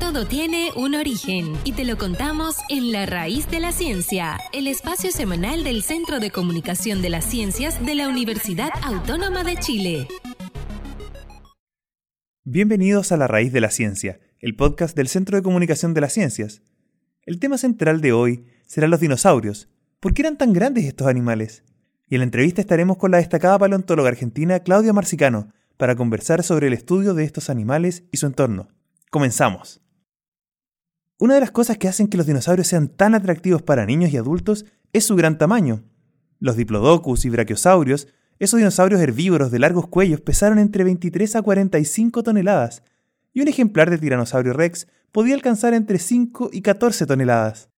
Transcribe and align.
Todo 0.00 0.26
tiene 0.26 0.70
un 0.76 0.94
origen 0.94 1.54
y 1.64 1.72
te 1.72 1.84
lo 1.84 1.98
contamos 1.98 2.56
en 2.68 2.92
La 2.92 3.04
Raíz 3.04 3.50
de 3.50 3.58
la 3.58 3.72
Ciencia, 3.72 4.38
el 4.52 4.68
espacio 4.68 5.10
semanal 5.10 5.64
del 5.64 5.82
Centro 5.82 6.20
de 6.20 6.30
Comunicación 6.30 7.02
de 7.02 7.10
las 7.10 7.24
Ciencias 7.24 7.84
de 7.84 7.96
la 7.96 8.08
Universidad 8.08 8.70
Autónoma 8.82 9.42
de 9.42 9.56
Chile. 9.56 10.08
Bienvenidos 12.44 13.10
a 13.10 13.16
La 13.16 13.26
Raíz 13.26 13.52
de 13.52 13.60
la 13.60 13.70
Ciencia, 13.70 14.20
el 14.38 14.54
podcast 14.54 14.96
del 14.96 15.08
Centro 15.08 15.36
de 15.36 15.42
Comunicación 15.42 15.94
de 15.94 16.00
las 16.00 16.12
Ciencias. 16.12 16.62
El 17.26 17.40
tema 17.40 17.58
central 17.58 18.00
de 18.00 18.12
hoy 18.12 18.46
será 18.66 18.86
los 18.86 19.00
dinosaurios. 19.00 19.68
¿Por 19.98 20.14
qué 20.14 20.22
eran 20.22 20.38
tan 20.38 20.52
grandes 20.52 20.84
estos 20.84 21.08
animales? 21.08 21.64
Y 22.08 22.14
en 22.14 22.20
la 22.20 22.24
entrevista 22.24 22.60
estaremos 22.60 22.98
con 22.98 23.10
la 23.10 23.18
destacada 23.18 23.58
paleontóloga 23.58 24.08
argentina 24.08 24.60
Claudia 24.60 24.92
Marcicano 24.92 25.52
para 25.76 25.96
conversar 25.96 26.44
sobre 26.44 26.68
el 26.68 26.72
estudio 26.72 27.14
de 27.14 27.24
estos 27.24 27.50
animales 27.50 28.04
y 28.12 28.18
su 28.18 28.26
entorno. 28.26 28.68
Comenzamos. 29.10 29.82
Una 31.20 31.34
de 31.34 31.40
las 31.40 31.50
cosas 31.50 31.78
que 31.78 31.88
hacen 31.88 32.06
que 32.06 32.16
los 32.16 32.26
dinosaurios 32.26 32.68
sean 32.68 32.86
tan 32.86 33.14
atractivos 33.16 33.60
para 33.60 33.84
niños 33.84 34.12
y 34.12 34.16
adultos 34.16 34.66
es 34.92 35.04
su 35.04 35.16
gran 35.16 35.36
tamaño. 35.36 35.82
Los 36.38 36.56
diplodocus 36.56 37.24
y 37.24 37.30
brachiosaurios, 37.30 38.06
esos 38.38 38.58
dinosaurios 38.58 39.00
herbívoros 39.00 39.50
de 39.50 39.58
largos 39.58 39.88
cuellos, 39.88 40.20
pesaron 40.20 40.60
entre 40.60 40.84
23 40.84 41.34
a 41.34 41.42
45 41.42 42.22
toneladas, 42.22 42.84
y 43.34 43.40
un 43.40 43.48
ejemplar 43.48 43.90
de 43.90 43.98
tiranosaurio 43.98 44.52
rex 44.52 44.86
podía 45.10 45.34
alcanzar 45.34 45.74
entre 45.74 45.98
5 45.98 46.50
y 46.52 46.62
14 46.62 47.04
toneladas. 47.06 47.68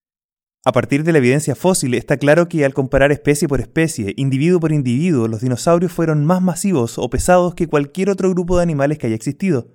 A 0.62 0.72
partir 0.72 1.04
de 1.04 1.12
la 1.12 1.18
evidencia 1.18 1.54
fósil 1.54 1.94
está 1.94 2.18
claro 2.18 2.46
que 2.46 2.66
al 2.66 2.74
comparar 2.74 3.10
especie 3.10 3.48
por 3.48 3.62
especie, 3.62 4.12
individuo 4.18 4.60
por 4.60 4.72
individuo, 4.72 5.28
los 5.28 5.40
dinosaurios 5.40 5.92
fueron 5.92 6.26
más 6.26 6.42
masivos 6.42 6.98
o 6.98 7.08
pesados 7.08 7.54
que 7.54 7.68
cualquier 7.68 8.10
otro 8.10 8.28
grupo 8.28 8.58
de 8.58 8.64
animales 8.64 8.98
que 8.98 9.06
haya 9.06 9.16
existido. 9.16 9.68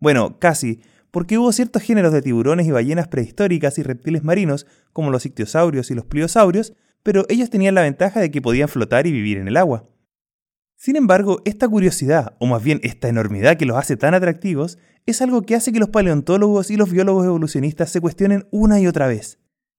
Bueno, 0.00 0.40
casi, 0.40 0.80
porque 1.10 1.38
hubo 1.38 1.52
ciertos 1.52 1.82
géneros 1.82 2.12
de 2.12 2.22
tiburones 2.22 2.66
y 2.66 2.70
ballenas 2.70 3.08
prehistóricas 3.08 3.78
y 3.78 3.82
reptiles 3.82 4.24
marinos, 4.24 4.66
como 4.92 5.10
los 5.10 5.26
ictiosaurios 5.26 5.90
y 5.90 5.94
los 5.94 6.06
pliosaurios, 6.06 6.74
pero 7.02 7.24
ellos 7.28 7.50
tenían 7.50 7.74
la 7.74 7.82
ventaja 7.82 8.20
de 8.20 8.30
que 8.30 8.42
podían 8.42 8.68
flotar 8.68 9.06
y 9.06 9.12
vivir 9.12 9.38
en 9.38 9.48
el 9.48 9.56
agua. 9.56 9.88
Sin 10.76 10.96
embargo, 10.96 11.40
esta 11.44 11.68
curiosidad, 11.68 12.36
o 12.38 12.46
más 12.46 12.62
bien 12.62 12.80
esta 12.82 13.08
enormidad 13.08 13.56
que 13.56 13.64
los 13.64 13.78
hace 13.78 13.96
tan 13.96 14.12
atractivos, 14.12 14.78
es 15.06 15.22
algo 15.22 15.42
que 15.42 15.54
hace 15.54 15.72
que 15.72 15.78
los 15.78 15.88
paleontólogos 15.88 16.70
y 16.70 16.76
los 16.76 16.90
biólogos 16.90 17.24
evolucionistas 17.24 17.90
se 17.90 18.00
cuestionen 18.00 18.46
una 18.50 18.80
y 18.80 18.86
otra 18.86 19.06
vez. 19.06 19.38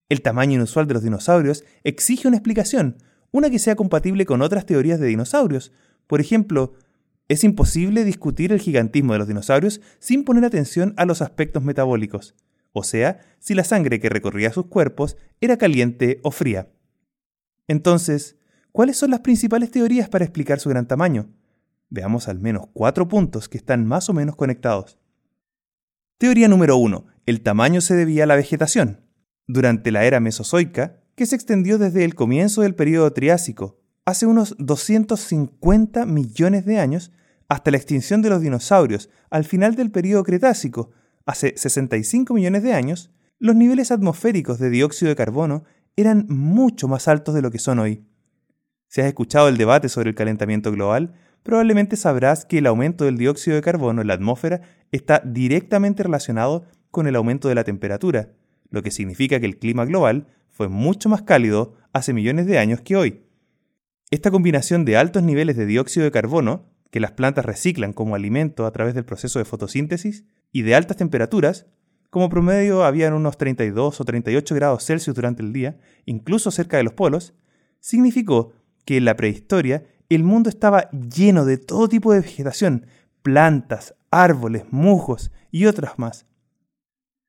El 0.10 0.22
tamaño 0.22 0.56
inusual 0.56 0.88
de 0.88 0.96
los 0.96 1.04
dinosaurios 1.04 1.66
exige 1.84 2.28
una 2.28 2.38
explicación, 2.38 2.98
una 3.32 3.50
que 3.50 3.60
sea 3.60 3.76
compatible 3.76 4.26
con 4.26 4.42
otras 4.42 4.66
teorías 4.66 5.00
de 5.00 5.08
dinosaurios. 5.08 5.72
Por 6.08 6.22
ejemplo, 6.22 6.74
es 7.28 7.44
imposible 7.44 8.04
discutir 8.04 8.52
el 8.52 8.60
gigantismo 8.60 9.14
de 9.14 9.20
los 9.20 9.28
dinosaurios 9.28 9.82
sin 10.00 10.24
poner 10.24 10.46
atención 10.46 10.94
a 10.98 11.06
los 11.06 11.22
aspectos 11.22 11.64
metabólicos, 11.64 12.36
o 12.74 12.84
sea, 12.84 13.20
si 13.40 13.54
la 13.54 13.64
sangre 13.64 14.00
que 14.00 14.10
recorría 14.10 14.54
sus 14.54 14.68
cuerpos 14.68 15.18
era 15.42 15.58
caliente 15.58 16.20
o 16.24 16.32
fría. 16.32 16.70
Entonces, 17.68 18.38
¿cuáles 18.72 18.98
son 18.98 19.12
las 19.12 19.22
principales 19.22 19.72
teorías 19.72 20.10
para 20.10 20.26
explicar 20.26 20.60
su 20.60 20.70
gran 20.70 20.88
tamaño? 20.88 21.30
Veamos 21.90 22.28
al 22.28 22.40
menos 22.40 22.68
cuatro 22.74 23.08
puntos 23.08 23.50
que 23.50 23.58
están 23.58 23.86
más 23.86 24.10
o 24.10 24.14
menos 24.14 24.36
conectados. 24.36 24.98
Teoría 26.18 26.48
número 26.48 26.78
1. 26.78 27.06
El 27.26 27.42
tamaño 27.42 27.82
se 27.82 27.96
debía 27.96 28.24
a 28.24 28.28
la 28.28 28.36
vegetación 28.36 29.02
durante 29.48 29.92
la 29.92 30.04
era 30.06 30.20
mesozoica, 30.20 31.00
que 31.16 31.26
se 31.26 31.36
extendió 31.36 31.78
desde 31.78 32.04
el 32.04 32.16
comienzo 32.16 32.62
del 32.62 32.76
período 32.76 33.12
Triásico, 33.12 33.80
hace 34.06 34.26
unos 34.26 34.56
250 34.60 36.06
millones 36.06 36.66
de 36.66 36.80
años, 36.80 37.12
hasta 37.50 37.72
la 37.72 37.78
extinción 37.78 38.22
de 38.22 38.30
los 38.30 38.42
dinosaurios 38.42 39.10
al 39.30 39.44
final 39.44 39.76
del 39.76 39.92
período 39.92 40.24
Cretácico, 40.24 40.92
hace 41.26 41.54
65 41.56 42.34
millones 42.34 42.64
de 42.64 42.74
años, 42.74 43.12
los 43.40 43.56
niveles 43.56 43.92
atmosféricos 43.92 44.60
de 44.60 44.70
dióxido 44.70 45.10
de 45.10 45.16
carbono 45.16 45.64
eran 45.96 46.26
mucho 46.30 46.88
más 46.88 47.08
altos 47.08 47.36
de 47.36 47.42
lo 47.42 47.52
que 47.52 47.60
son 47.60 47.80
hoy. 47.80 48.06
Si 48.88 49.02
has 49.02 49.08
escuchado 49.08 49.48
el 49.48 49.58
debate 49.58 49.90
sobre 49.90 50.10
el 50.10 50.16
calentamiento 50.16 50.72
global, 50.72 51.14
probablemente 51.44 51.96
sabrás 51.96 52.46
que 52.46 52.60
el 52.60 52.68
aumento 52.68 53.06
del 53.06 53.18
dióxido 53.18 53.56
de 53.56 53.62
carbono 53.62 54.02
en 54.02 54.08
la 54.08 54.14
atmósfera 54.14 54.62
está 54.92 55.22
directamente 55.24 56.04
relacionado 56.04 56.66
con 56.92 57.08
el 57.08 57.16
aumento 57.16 57.48
de 57.48 57.56
la 57.56 57.64
temperatura, 57.64 58.30
lo 58.70 58.82
que 58.84 58.92
significa 58.92 59.40
que 59.40 59.46
el 59.46 59.60
clima 59.60 59.86
global 59.86 60.28
fue 60.50 60.68
mucho 60.68 61.10
más 61.10 61.22
cálido 61.22 61.76
hace 61.94 62.14
millones 62.14 62.48
de 62.48 62.58
años 62.58 62.82
que 62.82 62.96
hoy. 62.96 63.24
Esta 64.10 64.32
combinación 64.32 64.86
de 64.86 64.98
altos 64.98 65.24
niveles 65.24 65.58
de 65.58 65.66
dióxido 65.66 66.06
de 66.06 66.12
carbono, 66.12 66.66
que 66.92 67.00
las 67.00 67.12
plantas 67.12 67.46
reciclan 67.46 67.94
como 67.94 68.16
alimento 68.16 68.66
a 68.66 68.72
través 68.72 68.96
del 68.96 69.06
proceso 69.06 69.40
de 69.40 69.46
fotosíntesis, 69.46 70.26
y 70.52 70.62
de 70.62 70.76
altas 70.76 70.98
temperaturas, 70.98 71.68
como 72.10 72.30
promedio 72.30 72.84
habían 72.84 73.14
unos 73.14 73.38
32 73.38 74.00
o 74.00 74.06
38 74.06 74.56
grados 74.56 74.86
Celsius 74.86 75.16
durante 75.16 75.44
el 75.44 75.52
día, 75.52 75.78
incluso 76.06 76.52
cerca 76.52 76.78
de 76.78 76.84
los 76.84 76.94
polos, 76.94 77.34
significó 77.80 78.54
que 78.86 78.98
en 78.98 79.06
la 79.06 79.16
prehistoria 79.16 79.86
el 80.10 80.24
mundo 80.24 80.50
estaba 80.50 80.90
lleno 80.92 81.44
de 81.44 81.58
todo 81.58 81.90
tipo 81.90 82.14
de 82.14 82.22
vegetación, 82.22 82.86
plantas, 83.22 83.94
árboles, 84.10 84.64
musgos 84.72 85.32
y 85.52 85.66
otras 85.66 86.00
más, 86.00 86.28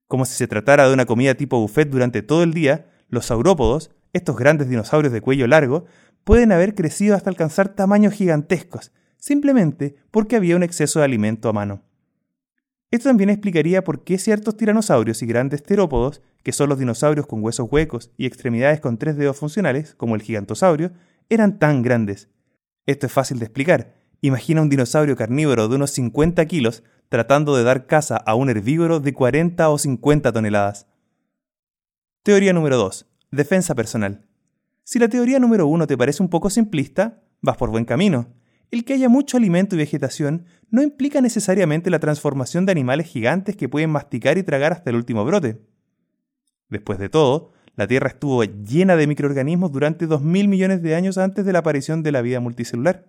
como 0.09 0.25
si 0.25 0.35
se 0.35 0.49
tratara 0.49 0.89
de 0.89 0.95
una 0.95 1.07
comida 1.07 1.35
tipo 1.35 1.61
buffet 1.61 1.91
durante 1.91 2.23
todo 2.23 2.43
el 2.43 2.55
día, 2.55 2.87
los 3.09 3.27
saurópodos, 3.27 3.91
estos 4.15 4.37
grandes 4.37 4.69
dinosaurios 4.69 5.13
de 5.13 5.21
cuello 5.21 5.47
largo, 5.47 5.85
pueden 6.25 6.51
haber 6.51 6.75
crecido 6.75 7.15
hasta 7.15 7.31
alcanzar 7.31 7.69
tamaños 7.69 8.15
gigantescos, 8.15 8.93
simplemente 9.19 9.97
porque 10.11 10.37
había 10.37 10.57
un 10.57 10.63
exceso 10.63 11.01
de 11.01 11.05
alimento 11.05 11.49
a 11.49 11.53
mano. 11.53 11.83
Esto 12.91 13.11
también 13.11 13.29
explicaría 13.29 13.85
por 13.85 14.03
qué 14.03 14.17
ciertos 14.17 14.57
tiranosaurios 14.57 15.23
y 15.23 15.27
grandes 15.27 15.63
terópodos, 15.63 16.23
que 16.43 16.53
son 16.53 16.71
los 16.71 16.79
dinosaurios 16.79 17.27
con 17.27 17.45
huesos 17.45 17.69
huecos 17.71 18.11
y 18.17 18.25
extremidades 18.25 18.81
con 18.81 18.97
tres 18.97 19.17
dedos 19.17 19.37
funcionales, 19.37 19.95
como 19.95 20.15
el 20.15 20.23
gigantosaurio, 20.23 20.93
eran 21.29 21.59
tan 21.59 21.83
grandes. 21.83 22.31
Esto 22.87 23.05
es 23.07 23.13
fácil 23.13 23.39
de 23.39 23.45
explicar. 23.45 23.95
Imagina 24.23 24.63
un 24.63 24.71
dinosaurio 24.71 25.17
carnívoro 25.17 25.69
de 25.69 25.77
unos 25.77 25.91
50 25.91 26.47
kilos 26.47 26.83
tratando 27.11 27.57
de 27.57 27.65
dar 27.65 27.87
caza 27.87 28.17
a 28.17 28.35
un 28.35 28.49
herbívoro 28.49 29.01
de 29.01 29.13
40 29.13 29.69
o 29.69 29.77
50 29.77 30.33
toneladas. 30.33 30.87
Teoría 32.23 32.55
número 32.55 32.79
2. 32.79 33.07
Defensa 33.31 33.75
personal. 33.75 34.27
Si 34.85 34.99
la 34.99 35.09
teoría 35.09 35.39
número 35.39 35.67
1 35.67 35.87
te 35.87 35.99
parece 35.99 36.23
un 36.23 36.31
poco 36.31 36.49
simplista, 36.49 37.23
vas 37.43 37.59
por 37.59 37.71
buen 37.71 37.85
camino. 37.85 38.29
El 38.71 38.85
que 38.85 38.95
haya 38.95 39.09
mucho 39.09 39.37
alimento 39.37 39.75
y 39.75 39.79
vegetación 39.79 40.45
no 40.71 40.83
implica 40.83 41.21
necesariamente 41.21 41.91
la 41.91 42.01
transformación 42.01 42.67
de 42.67 42.73
animales 42.73 43.07
gigantes 43.07 43.57
que 43.57 43.69
pueden 43.69 43.91
masticar 43.91 44.37
y 44.37 44.43
tragar 44.43 44.73
hasta 44.73 44.91
el 44.91 44.97
último 44.97 45.25
brote. 45.25 45.61
Después 46.69 46.99
de 46.99 47.09
todo, 47.09 47.53
la 47.77 47.87
Tierra 47.87 48.09
estuvo 48.09 48.43
llena 48.45 48.97
de 48.97 49.07
microorganismos 49.07 49.73
durante 49.73 50.07
2.000 50.07 50.49
millones 50.49 50.83
de 50.83 50.95
años 50.95 51.17
antes 51.17 51.47
de 51.47 51.53
la 51.53 51.61
aparición 51.61 52.03
de 52.03 52.13
la 52.13 52.21
vida 52.23 52.41
multicelular, 52.41 53.07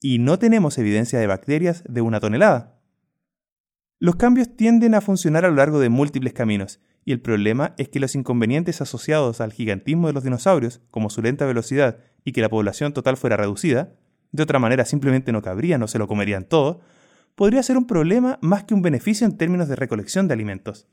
y 0.00 0.18
no 0.18 0.38
tenemos 0.38 0.78
evidencia 0.78 1.18
de 1.18 1.26
bacterias 1.26 1.82
de 1.88 2.02
una 2.02 2.20
tonelada. 2.20 2.78
Los 3.98 4.16
cambios 4.16 4.54
tienden 4.54 4.94
a 4.94 5.00
funcionar 5.00 5.44
a 5.44 5.48
lo 5.48 5.54
largo 5.54 5.80
de 5.80 5.88
múltiples 5.88 6.34
caminos, 6.34 6.80
y 7.04 7.12
el 7.12 7.20
problema 7.20 7.74
es 7.78 7.88
que 7.88 8.00
los 8.00 8.14
inconvenientes 8.14 8.80
asociados 8.80 9.40
al 9.40 9.52
gigantismo 9.52 10.06
de 10.06 10.12
los 10.12 10.24
dinosaurios, 10.24 10.82
como 10.90 11.10
su 11.10 11.22
lenta 11.22 11.46
velocidad 11.46 11.98
y 12.24 12.32
que 12.32 12.42
la 12.42 12.48
población 12.48 12.92
total 12.92 13.16
fuera 13.16 13.36
reducida, 13.36 13.94
de 14.34 14.42
otra 14.42 14.58
manera 14.58 14.84
simplemente 14.84 15.30
no 15.30 15.42
cabrían 15.42 15.80
o 15.84 15.86
se 15.86 15.98
lo 15.98 16.08
comerían 16.08 16.44
todo, 16.44 16.80
podría 17.36 17.62
ser 17.62 17.78
un 17.78 17.86
problema 17.86 18.40
más 18.42 18.64
que 18.64 18.74
un 18.74 18.82
beneficio 18.82 19.26
en 19.26 19.36
términos 19.36 19.68
de 19.68 19.76
recolección 19.76 20.26
de 20.26 20.34
alimentos. 20.34 20.88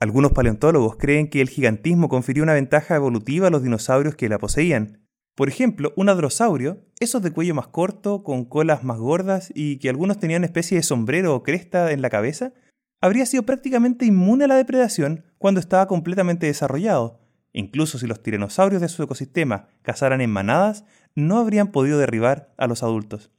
Algunos 0.00 0.32
paleontólogos 0.32 0.96
creen 0.96 1.30
que 1.30 1.40
el 1.40 1.48
gigantismo 1.48 2.08
confirió 2.08 2.42
una 2.42 2.54
ventaja 2.54 2.96
evolutiva 2.96 3.46
a 3.46 3.50
los 3.50 3.62
dinosaurios 3.62 4.16
que 4.16 4.28
la 4.28 4.38
poseían, 4.38 5.06
por 5.36 5.48
ejemplo, 5.48 5.92
un 5.96 6.08
adrosaurio, 6.08 6.84
esos 6.98 7.22
de 7.22 7.30
cuello 7.30 7.54
más 7.54 7.68
corto, 7.68 8.24
con 8.24 8.46
colas 8.46 8.82
más 8.82 8.98
gordas 8.98 9.52
y 9.54 9.78
que 9.78 9.88
algunos 9.88 10.18
tenían 10.18 10.42
especie 10.42 10.76
de 10.76 10.82
sombrero 10.82 11.36
o 11.36 11.44
cresta 11.44 11.92
en 11.92 12.02
la 12.02 12.10
cabeza, 12.10 12.52
habría 13.00 13.26
sido 13.26 13.44
prácticamente 13.44 14.06
inmune 14.06 14.46
a 14.46 14.48
la 14.48 14.56
depredación 14.56 15.24
cuando 15.38 15.60
estaba 15.60 15.86
completamente 15.86 16.46
desarrollado. 16.46 17.20
Incluso 17.52 17.98
si 17.98 18.06
los 18.06 18.22
tiranosaurios 18.22 18.80
de 18.80 18.88
su 18.88 19.02
ecosistema 19.02 19.68
cazaran 19.82 20.20
en 20.20 20.30
manadas, 20.30 20.84
no 21.14 21.38
habrían 21.38 21.72
podido 21.72 21.98
derribar 21.98 22.52
a 22.56 22.66
los 22.66 22.82
adultos. 22.82 23.30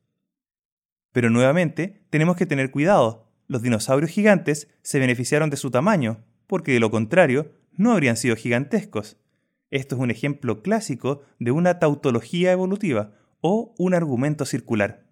Pero 1.12 1.30
nuevamente, 1.30 2.06
tenemos 2.10 2.36
que 2.36 2.46
tener 2.46 2.72
cuidado. 2.72 3.32
Los 3.48 3.62
dinosaurios 3.62 4.12
gigantes 4.12 4.68
se 4.82 5.00
beneficiaron 5.00 5.50
de 5.50 5.58
su 5.58 5.72
tamaño, 5.72 6.24
porque 6.48 6.74
de 6.74 6.80
lo 6.80 6.92
contrario, 6.92 7.52
no 7.72 7.92
habrían 7.92 8.18
sido 8.18 8.36
gigantescos. 8.36 9.18
Esto 9.70 9.96
es 9.96 10.02
un 10.02 10.12
ejemplo 10.12 10.62
clásico 10.62 11.22
de 11.40 11.52
una 11.52 11.80
tautología 11.80 12.52
evolutiva 12.52 13.14
o 13.42 13.74
un 13.78 13.94
argumento 13.94 14.46
circular. 14.46 15.06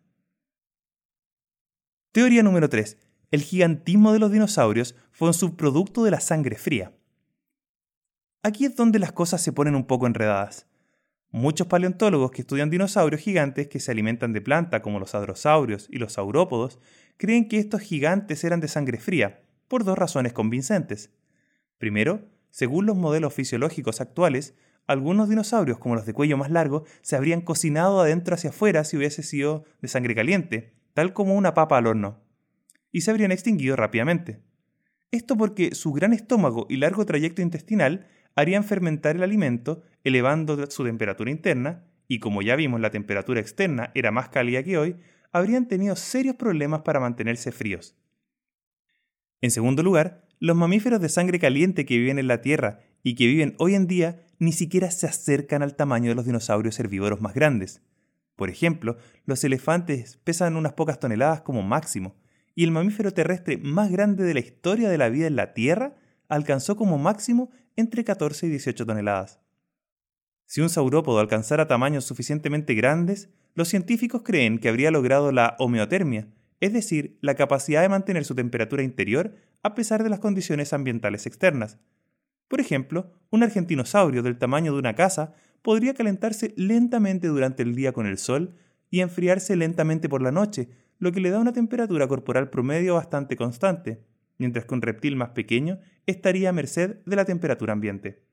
Teoría 2.11 2.43
número 2.43 2.69
3. 2.69 2.97
El 3.31 3.41
gigantismo 3.41 4.11
de 4.11 4.19
los 4.19 4.31
dinosaurios 4.31 4.95
fue 5.11 5.29
un 5.29 5.33
subproducto 5.33 6.03
de 6.03 6.11
la 6.11 6.19
sangre 6.19 6.57
fría. 6.57 6.93
Aquí 8.43 8.65
es 8.65 8.75
donde 8.75 8.99
las 8.99 9.11
cosas 9.11 9.41
se 9.41 9.53
ponen 9.53 9.75
un 9.75 9.85
poco 9.85 10.07
enredadas. 10.07 10.67
Muchos 11.33 11.67
paleontólogos 11.67 12.31
que 12.31 12.41
estudian 12.41 12.69
dinosaurios 12.69 13.21
gigantes 13.21 13.67
que 13.69 13.79
se 13.79 13.89
alimentan 13.89 14.33
de 14.33 14.41
planta 14.41 14.81
como 14.81 14.99
los 14.99 15.15
hadrosaurios 15.15 15.87
y 15.89 15.97
los 15.97 16.13
saurópodos 16.13 16.77
creen 17.15 17.47
que 17.47 17.57
estos 17.57 17.81
gigantes 17.81 18.43
eran 18.43 18.59
de 18.59 18.67
sangre 18.67 18.99
fría, 18.99 19.41
por 19.69 19.85
dos 19.85 19.97
razones 19.97 20.33
convincentes. 20.33 21.09
Primero, 21.77 22.27
según 22.49 22.85
los 22.85 22.97
modelos 22.97 23.33
fisiológicos 23.33 24.01
actuales, 24.01 24.55
algunos 24.87 25.29
dinosaurios, 25.29 25.77
como 25.77 25.95
los 25.95 26.05
de 26.05 26.13
cuello 26.13 26.35
más 26.35 26.51
largo, 26.51 26.83
se 27.01 27.15
habrían 27.15 27.39
cocinado 27.39 28.01
adentro 28.01 28.35
hacia 28.35 28.49
afuera 28.49 28.83
si 28.83 28.97
hubiese 28.97 29.23
sido 29.23 29.63
de 29.81 29.87
sangre 29.87 30.15
caliente, 30.15 30.73
tal 30.93 31.13
como 31.13 31.35
una 31.35 31.53
papa 31.53 31.77
al 31.77 31.87
horno, 31.87 32.19
y 32.91 33.01
se 33.01 33.11
habrían 33.11 33.31
extinguido 33.31 33.77
rápidamente. 33.77 34.41
Esto 35.11 35.37
porque 35.37 35.75
su 35.75 35.93
gran 35.93 36.11
estómago 36.11 36.65
y 36.69 36.75
largo 36.75 37.05
trayecto 37.05 37.41
intestinal 37.41 38.07
harían 38.35 38.65
fermentar 38.65 39.15
el 39.15 39.23
alimento, 39.23 39.83
elevando 40.03 40.69
su 40.69 40.83
temperatura 40.83 41.31
interna, 41.31 41.85
y 42.07 42.19
como 42.19 42.41
ya 42.41 42.55
vimos 42.55 42.81
la 42.81 42.91
temperatura 42.91 43.39
externa 43.39 43.91
era 43.95 44.11
más 44.11 44.29
cálida 44.29 44.63
que 44.63 44.77
hoy, 44.77 44.95
habrían 45.31 45.67
tenido 45.67 45.95
serios 45.95 46.35
problemas 46.35 46.81
para 46.81 46.99
mantenerse 46.99 47.51
fríos. 47.51 47.95
En 49.39 49.51
segundo 49.51 49.81
lugar, 49.81 50.27
los 50.39 50.55
mamíferos 50.55 50.99
de 50.99 51.09
sangre 51.09 51.39
caliente 51.39 51.85
que 51.85 51.97
viven 51.97 52.19
en 52.19 52.27
la 52.27 52.41
Tierra 52.41 52.79
y 53.03 53.15
que 53.15 53.27
viven 53.27 53.55
hoy 53.59 53.75
en 53.75 53.87
día 53.87 54.23
ni 54.39 54.51
siquiera 54.51 54.91
se 54.91 55.07
acercan 55.07 55.61
al 55.63 55.75
tamaño 55.75 56.09
de 56.09 56.15
los 56.15 56.25
dinosaurios 56.25 56.79
herbívoros 56.79 57.21
más 57.21 57.33
grandes. 57.33 57.81
Por 58.35 58.49
ejemplo, 58.49 58.97
los 59.25 59.43
elefantes 59.43 60.17
pesan 60.23 60.55
unas 60.55 60.73
pocas 60.73 60.99
toneladas 60.99 61.41
como 61.41 61.61
máximo, 61.61 62.15
y 62.55 62.63
el 62.63 62.71
mamífero 62.71 63.13
terrestre 63.13 63.57
más 63.57 63.91
grande 63.91 64.23
de 64.23 64.33
la 64.33 64.39
historia 64.39 64.89
de 64.89 64.97
la 64.97 65.09
vida 65.09 65.27
en 65.27 65.35
la 65.35 65.53
Tierra 65.53 65.95
alcanzó 66.27 66.75
como 66.75 66.97
máximo 66.97 67.51
entre 67.75 68.03
14 68.03 68.47
y 68.47 68.49
18 68.49 68.85
toneladas. 68.85 69.39
Si 70.51 70.59
un 70.59 70.67
saurópodo 70.67 71.19
alcanzara 71.19 71.69
tamaños 71.69 72.03
suficientemente 72.03 72.73
grandes, 72.73 73.29
los 73.55 73.69
científicos 73.69 74.21
creen 74.21 74.59
que 74.59 74.67
habría 74.67 74.91
logrado 74.91 75.31
la 75.31 75.55
homeotermia, 75.59 76.27
es 76.59 76.73
decir, 76.73 77.17
la 77.21 77.35
capacidad 77.35 77.81
de 77.81 77.87
mantener 77.87 78.25
su 78.25 78.35
temperatura 78.35 78.83
interior 78.83 79.33
a 79.63 79.75
pesar 79.75 80.03
de 80.03 80.09
las 80.09 80.19
condiciones 80.19 80.73
ambientales 80.73 81.25
externas. 81.25 81.77
Por 82.49 82.59
ejemplo, 82.59 83.13
un 83.29 83.43
argentinosaurio 83.43 84.23
del 84.23 84.37
tamaño 84.37 84.73
de 84.73 84.79
una 84.79 84.93
casa 84.93 85.33
podría 85.61 85.93
calentarse 85.93 86.53
lentamente 86.57 87.29
durante 87.29 87.63
el 87.63 87.73
día 87.73 87.93
con 87.93 88.05
el 88.05 88.17
sol 88.17 88.55
y 88.89 88.99
enfriarse 88.99 89.55
lentamente 89.55 90.09
por 90.09 90.21
la 90.21 90.33
noche, 90.33 90.67
lo 90.99 91.13
que 91.13 91.21
le 91.21 91.29
da 91.29 91.39
una 91.39 91.53
temperatura 91.53 92.09
corporal 92.09 92.49
promedio 92.49 92.95
bastante 92.95 93.37
constante, 93.37 94.03
mientras 94.37 94.65
que 94.65 94.73
un 94.73 94.81
reptil 94.81 95.15
más 95.15 95.29
pequeño 95.29 95.79
estaría 96.07 96.49
a 96.49 96.51
merced 96.51 96.97
de 97.05 97.15
la 97.15 97.23
temperatura 97.23 97.71
ambiente. 97.71 98.30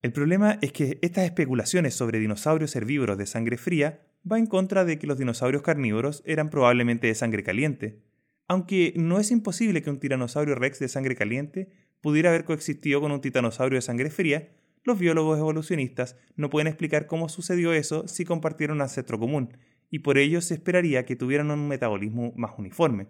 El 0.00 0.12
problema 0.12 0.58
es 0.62 0.72
que 0.72 0.98
estas 1.02 1.24
especulaciones 1.24 1.94
sobre 1.94 2.20
dinosaurios 2.20 2.76
herbívoros 2.76 3.18
de 3.18 3.26
sangre 3.26 3.56
fría 3.56 4.06
va 4.30 4.38
en 4.38 4.46
contra 4.46 4.84
de 4.84 4.98
que 4.98 5.08
los 5.08 5.18
dinosaurios 5.18 5.62
carnívoros 5.62 6.22
eran 6.24 6.50
probablemente 6.50 7.08
de 7.08 7.14
sangre 7.16 7.42
caliente, 7.42 8.02
aunque 8.46 8.94
no 8.96 9.18
es 9.18 9.30
imposible 9.30 9.82
que 9.82 9.90
un 9.90 9.98
tiranosaurio 9.98 10.54
rex 10.54 10.78
de 10.78 10.88
sangre 10.88 11.16
caliente 11.16 11.70
pudiera 12.00 12.30
haber 12.30 12.44
coexistido 12.44 13.00
con 13.00 13.10
un 13.10 13.20
titanosaurio 13.20 13.76
de 13.76 13.82
sangre 13.82 14.10
fría, 14.10 14.50
los 14.84 14.98
biólogos 14.98 15.38
evolucionistas 15.38 16.16
no 16.36 16.48
pueden 16.48 16.68
explicar 16.68 17.06
cómo 17.06 17.28
sucedió 17.28 17.72
eso 17.72 18.06
si 18.06 18.24
compartieron 18.24 18.76
un 18.76 18.82
ancestro 18.82 19.18
común, 19.18 19.56
y 19.90 19.98
por 19.98 20.16
ello 20.16 20.40
se 20.40 20.54
esperaría 20.54 21.04
que 21.04 21.16
tuvieran 21.16 21.50
un 21.50 21.66
metabolismo 21.66 22.32
más 22.36 22.52
uniforme. 22.56 23.08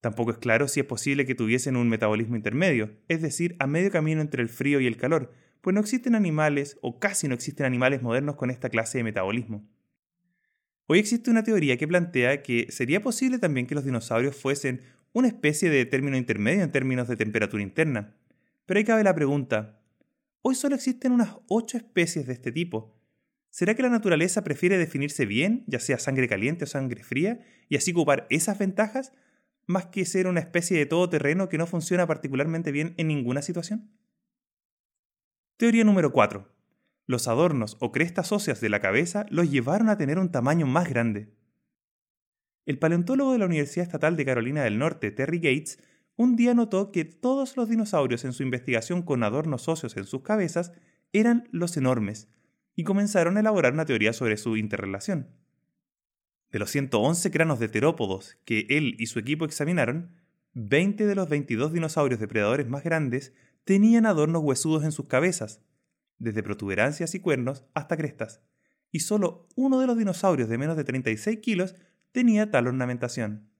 Tampoco 0.00 0.32
es 0.32 0.38
claro 0.38 0.66
si 0.66 0.80
es 0.80 0.86
posible 0.86 1.26
que 1.26 1.36
tuviesen 1.36 1.76
un 1.76 1.88
metabolismo 1.88 2.34
intermedio, 2.34 2.90
es 3.06 3.22
decir, 3.22 3.54
a 3.60 3.68
medio 3.68 3.90
camino 3.92 4.20
entre 4.20 4.42
el 4.42 4.48
frío 4.48 4.80
y 4.80 4.88
el 4.88 4.96
calor, 4.96 5.32
pues 5.62 5.72
no 5.72 5.80
existen 5.80 6.14
animales, 6.14 6.76
o 6.82 6.98
casi 6.98 7.28
no 7.28 7.34
existen 7.34 7.64
animales 7.64 8.02
modernos 8.02 8.36
con 8.36 8.50
esta 8.50 8.68
clase 8.68 8.98
de 8.98 9.04
metabolismo. 9.04 9.64
Hoy 10.88 10.98
existe 10.98 11.30
una 11.30 11.44
teoría 11.44 11.78
que 11.78 11.88
plantea 11.88 12.42
que 12.42 12.66
sería 12.70 13.00
posible 13.00 13.38
también 13.38 13.66
que 13.66 13.76
los 13.76 13.84
dinosaurios 13.84 14.36
fuesen 14.36 14.82
una 15.12 15.28
especie 15.28 15.70
de 15.70 15.86
término 15.86 16.16
intermedio 16.16 16.62
en 16.64 16.72
términos 16.72 17.06
de 17.06 17.16
temperatura 17.16 17.62
interna. 17.62 18.16
Pero 18.66 18.78
ahí 18.78 18.84
cabe 18.84 19.04
la 19.04 19.14
pregunta, 19.14 19.80
hoy 20.42 20.56
solo 20.56 20.74
existen 20.74 21.12
unas 21.12 21.36
ocho 21.46 21.76
especies 21.76 22.26
de 22.26 22.32
este 22.32 22.50
tipo. 22.50 22.98
¿Será 23.48 23.74
que 23.76 23.82
la 23.82 23.88
naturaleza 23.88 24.42
prefiere 24.42 24.78
definirse 24.78 25.26
bien, 25.26 25.62
ya 25.68 25.78
sea 25.78 25.98
sangre 25.98 26.26
caliente 26.26 26.64
o 26.64 26.66
sangre 26.66 27.04
fría, 27.04 27.40
y 27.68 27.76
así 27.76 27.92
ocupar 27.92 28.26
esas 28.30 28.58
ventajas, 28.58 29.12
más 29.66 29.86
que 29.86 30.04
ser 30.06 30.26
una 30.26 30.40
especie 30.40 30.76
de 30.76 30.86
todoterreno 30.86 31.48
que 31.48 31.58
no 31.58 31.68
funciona 31.68 32.06
particularmente 32.06 32.72
bien 32.72 32.94
en 32.96 33.06
ninguna 33.06 33.42
situación? 33.42 33.90
Teoría 35.62 35.84
número 35.84 36.10
4. 36.10 36.52
Los 37.06 37.28
adornos 37.28 37.76
o 37.78 37.92
crestas 37.92 38.32
óseas 38.32 38.60
de 38.60 38.68
la 38.68 38.80
cabeza 38.80 39.26
los 39.30 39.48
llevaron 39.48 39.90
a 39.90 39.96
tener 39.96 40.18
un 40.18 40.32
tamaño 40.32 40.66
más 40.66 40.88
grande. 40.88 41.36
El 42.66 42.80
paleontólogo 42.80 43.30
de 43.30 43.38
la 43.38 43.46
Universidad 43.46 43.86
Estatal 43.86 44.16
de 44.16 44.24
Carolina 44.24 44.64
del 44.64 44.80
Norte, 44.80 45.12
Terry 45.12 45.38
Gates, 45.38 45.78
un 46.16 46.34
día 46.34 46.52
notó 46.54 46.90
que 46.90 47.04
todos 47.04 47.56
los 47.56 47.68
dinosaurios 47.68 48.24
en 48.24 48.32
su 48.32 48.42
investigación 48.42 49.02
con 49.02 49.22
adornos 49.22 49.68
óseos 49.68 49.96
en 49.96 50.02
sus 50.02 50.22
cabezas 50.22 50.72
eran 51.12 51.48
los 51.52 51.76
enormes, 51.76 52.26
y 52.74 52.82
comenzaron 52.82 53.36
a 53.36 53.40
elaborar 53.40 53.72
una 53.72 53.84
teoría 53.84 54.12
sobre 54.12 54.38
su 54.38 54.56
interrelación. 54.56 55.28
De 56.50 56.58
los 56.58 56.72
111 56.72 57.30
cranos 57.30 57.60
de 57.60 57.68
terópodos 57.68 58.36
que 58.44 58.66
él 58.68 58.96
y 58.98 59.06
su 59.06 59.20
equipo 59.20 59.44
examinaron, 59.44 60.10
20 60.54 61.06
de 61.06 61.14
los 61.14 61.28
22 61.28 61.72
dinosaurios 61.72 62.18
depredadores 62.18 62.68
más 62.68 62.82
grandes 62.82 63.32
tenían 63.64 64.06
adornos 64.06 64.42
huesudos 64.42 64.84
en 64.84 64.92
sus 64.92 65.06
cabezas, 65.06 65.62
desde 66.18 66.42
protuberancias 66.42 67.14
y 67.14 67.20
cuernos 67.20 67.64
hasta 67.74 67.96
crestas, 67.96 68.42
y 68.90 69.00
solo 69.00 69.48
uno 69.56 69.80
de 69.80 69.86
los 69.86 69.96
dinosaurios 69.96 70.48
de 70.48 70.58
menos 70.58 70.76
de 70.76 70.84
36 70.84 71.38
kilos 71.38 71.74
tenía 72.12 72.50
tal 72.50 72.66
ornamentación. 72.66 73.50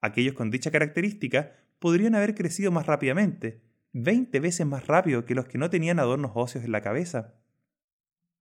Aquellos 0.00 0.34
con 0.34 0.50
dicha 0.50 0.70
característica 0.70 1.56
podrían 1.78 2.14
haber 2.14 2.34
crecido 2.34 2.70
más 2.70 2.86
rápidamente, 2.86 3.62
20 3.92 4.40
veces 4.40 4.66
más 4.66 4.86
rápido 4.86 5.24
que 5.24 5.34
los 5.34 5.46
que 5.46 5.58
no 5.58 5.70
tenían 5.70 5.98
adornos 5.98 6.32
óseos 6.34 6.64
en 6.64 6.72
la 6.72 6.82
cabeza. 6.82 7.34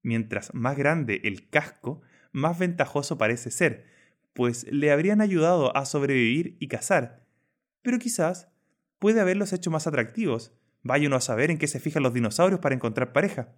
Mientras 0.03 0.53
más 0.53 0.77
grande 0.77 1.21
el 1.23 1.49
casco, 1.49 2.01
más 2.31 2.59
ventajoso 2.59 3.17
parece 3.17 3.51
ser, 3.51 3.85
pues 4.33 4.71
le 4.71 4.91
habrían 4.91 5.21
ayudado 5.21 5.75
a 5.75 5.85
sobrevivir 5.85 6.57
y 6.59 6.67
cazar, 6.67 7.25
pero 7.81 7.97
quizás 7.99 8.49
puede 8.99 9.21
haberlos 9.21 9.53
hecho 9.53 9.71
más 9.71 9.87
atractivos. 9.87 10.53
Vaya 10.83 11.07
uno 11.07 11.15
a 11.15 11.21
saber 11.21 11.51
en 11.51 11.57
qué 11.57 11.67
se 11.67 11.79
fijan 11.79 12.03
los 12.03 12.13
dinosaurios 12.13 12.59
para 12.59 12.75
encontrar 12.75 13.13
pareja. 13.13 13.55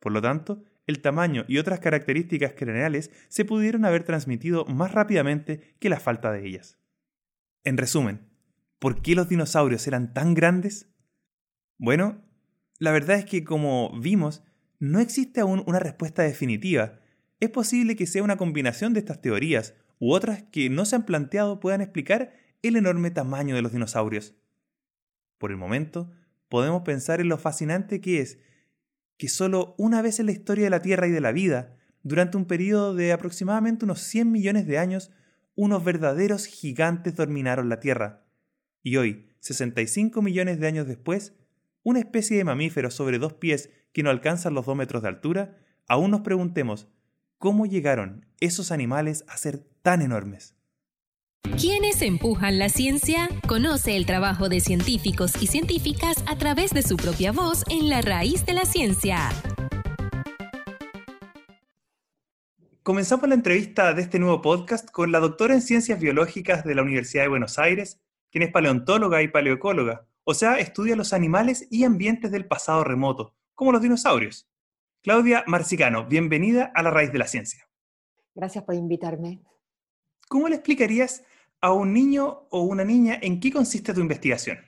Por 0.00 0.12
lo 0.12 0.22
tanto, 0.22 0.64
el 0.86 1.02
tamaño 1.02 1.44
y 1.48 1.58
otras 1.58 1.80
características 1.80 2.54
craneales 2.54 3.10
se 3.28 3.44
pudieron 3.44 3.84
haber 3.84 4.04
transmitido 4.04 4.64
más 4.64 4.92
rápidamente 4.92 5.76
que 5.80 5.88
la 5.88 6.00
falta 6.00 6.32
de 6.32 6.46
ellas. 6.46 6.78
En 7.64 7.76
resumen, 7.76 8.28
¿por 8.78 9.02
qué 9.02 9.14
los 9.14 9.28
dinosaurios 9.28 9.86
eran 9.86 10.14
tan 10.14 10.34
grandes? 10.34 10.88
Bueno, 11.76 12.22
la 12.78 12.92
verdad 12.92 13.18
es 13.18 13.24
que 13.24 13.44
como 13.44 13.98
vimos, 14.00 14.42
no 14.78 15.00
existe 15.00 15.40
aún 15.40 15.62
una 15.66 15.80
respuesta 15.80 16.22
definitiva, 16.22 17.00
es 17.40 17.50
posible 17.50 17.96
que 17.96 18.06
sea 18.06 18.22
una 18.22 18.36
combinación 18.36 18.94
de 18.94 19.00
estas 19.00 19.20
teorías 19.20 19.74
u 19.98 20.12
otras 20.12 20.44
que 20.44 20.70
no 20.70 20.84
se 20.84 20.96
han 20.96 21.04
planteado 21.04 21.60
puedan 21.60 21.80
explicar 21.80 22.32
el 22.62 22.76
enorme 22.76 23.10
tamaño 23.10 23.54
de 23.54 23.62
los 23.62 23.72
dinosaurios. 23.72 24.34
Por 25.38 25.50
el 25.50 25.56
momento, 25.56 26.10
podemos 26.48 26.82
pensar 26.82 27.20
en 27.20 27.28
lo 27.28 27.38
fascinante 27.38 28.00
que 28.00 28.20
es 28.20 28.38
que 29.16 29.28
solo 29.28 29.74
una 29.78 30.02
vez 30.02 30.20
en 30.20 30.26
la 30.26 30.32
historia 30.32 30.64
de 30.64 30.70
la 30.70 30.82
Tierra 30.82 31.06
y 31.06 31.10
de 31.10 31.20
la 31.20 31.32
vida, 31.32 31.76
durante 32.02 32.36
un 32.36 32.44
periodo 32.44 32.94
de 32.94 33.12
aproximadamente 33.12 33.84
unos 33.84 34.00
100 34.00 34.30
millones 34.30 34.66
de 34.66 34.78
años, 34.78 35.10
unos 35.56 35.82
verdaderos 35.84 36.46
gigantes 36.46 37.16
dominaron 37.16 37.68
la 37.68 37.80
Tierra. 37.80 38.24
Y 38.82 38.96
hoy, 38.96 39.26
65 39.40 40.22
millones 40.22 40.60
de 40.60 40.68
años 40.68 40.86
después, 40.86 41.34
una 41.82 41.98
especie 41.98 42.36
de 42.36 42.44
mamífero 42.44 42.90
sobre 42.90 43.18
dos 43.18 43.34
pies 43.34 43.70
que 43.92 44.02
no 44.02 44.10
alcanzan 44.10 44.54
los 44.54 44.66
dos 44.66 44.76
metros 44.76 45.02
de 45.02 45.08
altura, 45.08 45.58
aún 45.88 46.10
nos 46.10 46.20
preguntemos 46.20 46.88
¿Cómo 47.38 47.66
llegaron 47.66 48.26
esos 48.40 48.72
animales 48.72 49.24
a 49.28 49.36
ser 49.36 49.58
tan 49.82 50.02
enormes? 50.02 50.57
¿Quiénes 51.42 52.02
empujan 52.02 52.58
la 52.58 52.68
ciencia? 52.68 53.28
Conoce 53.48 53.96
el 53.96 54.06
trabajo 54.06 54.48
de 54.48 54.60
científicos 54.60 55.42
y 55.42 55.48
científicas 55.48 56.22
a 56.26 56.36
través 56.36 56.70
de 56.72 56.82
su 56.82 56.96
propia 56.96 57.32
voz 57.32 57.64
en 57.68 57.88
la 57.88 58.00
raíz 58.00 58.46
de 58.46 58.52
la 58.52 58.64
ciencia. 58.64 59.30
Comenzamos 62.82 63.28
la 63.28 63.34
entrevista 63.34 63.92
de 63.92 64.02
este 64.02 64.18
nuevo 64.18 64.40
podcast 64.40 64.90
con 64.90 65.10
la 65.10 65.18
doctora 65.20 65.54
en 65.54 65.62
Ciencias 65.62 65.98
Biológicas 65.98 66.64
de 66.64 66.74
la 66.74 66.82
Universidad 66.82 67.24
de 67.24 67.28
Buenos 67.28 67.58
Aires, 67.58 68.00
quien 68.30 68.42
es 68.42 68.52
paleontóloga 68.52 69.20
y 69.22 69.28
paleoecóloga, 69.28 70.06
o 70.24 70.34
sea, 70.34 70.58
estudia 70.58 70.94
los 70.94 71.12
animales 71.12 71.66
y 71.70 71.84
ambientes 71.84 72.30
del 72.30 72.46
pasado 72.46 72.84
remoto, 72.84 73.34
como 73.54 73.72
los 73.72 73.82
dinosaurios. 73.82 74.48
Claudia 75.02 75.42
Marcicano, 75.46 76.06
bienvenida 76.06 76.70
a 76.74 76.82
la 76.82 76.90
raíz 76.90 77.10
de 77.12 77.18
la 77.18 77.26
ciencia. 77.26 77.68
Gracias 78.34 78.62
por 78.64 78.74
invitarme. 78.74 79.40
¿Cómo 80.28 80.48
le 80.48 80.56
explicarías 80.56 81.24
a 81.60 81.72
un 81.72 81.92
niño 81.92 82.42
o 82.50 82.62
una 82.62 82.84
niña 82.84 83.18
en 83.20 83.40
qué 83.40 83.50
consiste 83.50 83.94
tu 83.94 84.00
investigación? 84.00 84.58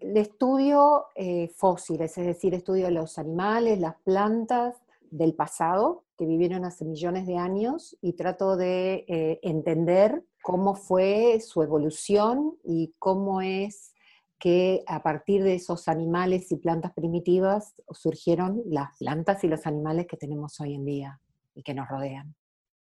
El 0.00 0.16
estudio 0.16 1.06
eh, 1.14 1.48
fósiles, 1.56 2.18
es 2.18 2.26
decir, 2.26 2.54
estudio 2.54 2.90
los 2.90 3.18
animales, 3.18 3.78
las 3.78 3.94
plantas 4.02 4.74
del 5.10 5.34
pasado, 5.34 6.04
que 6.18 6.26
vivieron 6.26 6.64
hace 6.64 6.84
millones 6.84 7.26
de 7.26 7.38
años, 7.38 7.96
y 8.02 8.14
trato 8.14 8.56
de 8.56 9.04
eh, 9.06 9.38
entender 9.42 10.24
cómo 10.42 10.74
fue 10.74 11.40
su 11.40 11.62
evolución 11.62 12.56
y 12.64 12.92
cómo 12.98 13.40
es 13.40 13.94
que 14.38 14.82
a 14.86 15.02
partir 15.02 15.42
de 15.44 15.54
esos 15.54 15.88
animales 15.88 16.50
y 16.50 16.56
plantas 16.56 16.92
primitivas 16.92 17.74
surgieron 17.92 18.60
las 18.66 18.96
plantas 18.98 19.42
y 19.44 19.48
los 19.48 19.66
animales 19.66 20.06
que 20.06 20.16
tenemos 20.16 20.60
hoy 20.60 20.74
en 20.74 20.84
día 20.84 21.20
y 21.54 21.62
que 21.62 21.72
nos 21.74 21.88
rodean. 21.88 22.34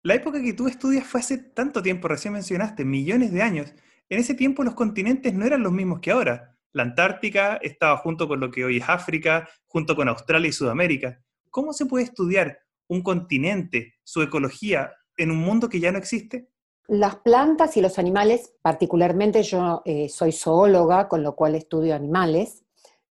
La 0.03 0.15
época 0.15 0.41
que 0.41 0.53
tú 0.53 0.67
estudias 0.67 1.05
fue 1.05 1.19
hace 1.19 1.37
tanto 1.37 1.83
tiempo, 1.83 2.07
recién 2.07 2.33
mencionaste, 2.33 2.83
millones 2.83 3.31
de 3.31 3.43
años. 3.43 3.73
En 4.09 4.19
ese 4.19 4.33
tiempo 4.33 4.63
los 4.63 4.73
continentes 4.73 5.31
no 5.31 5.45
eran 5.45 5.61
los 5.61 5.71
mismos 5.71 5.99
que 5.99 6.09
ahora. 6.09 6.57
La 6.73 6.81
Antártica 6.81 7.57
estaba 7.57 7.97
junto 7.97 8.27
con 8.27 8.39
lo 8.39 8.49
que 8.49 8.65
hoy 8.65 8.77
es 8.77 8.89
África, 8.89 9.47
junto 9.67 9.95
con 9.95 10.09
Australia 10.09 10.49
y 10.49 10.53
Sudamérica. 10.53 11.21
¿Cómo 11.51 11.71
se 11.71 11.85
puede 11.85 12.05
estudiar 12.05 12.57
un 12.87 13.03
continente, 13.03 13.93
su 14.03 14.23
ecología, 14.23 14.91
en 15.17 15.29
un 15.29 15.37
mundo 15.37 15.69
que 15.69 15.79
ya 15.79 15.91
no 15.91 15.99
existe? 15.99 16.49
Las 16.87 17.17
plantas 17.17 17.77
y 17.77 17.81
los 17.81 17.99
animales, 17.99 18.53
particularmente 18.63 19.43
yo 19.43 19.83
eh, 19.85 20.09
soy 20.09 20.31
zoóloga, 20.31 21.09
con 21.09 21.21
lo 21.21 21.35
cual 21.35 21.53
estudio 21.53 21.93
animales, 21.93 22.63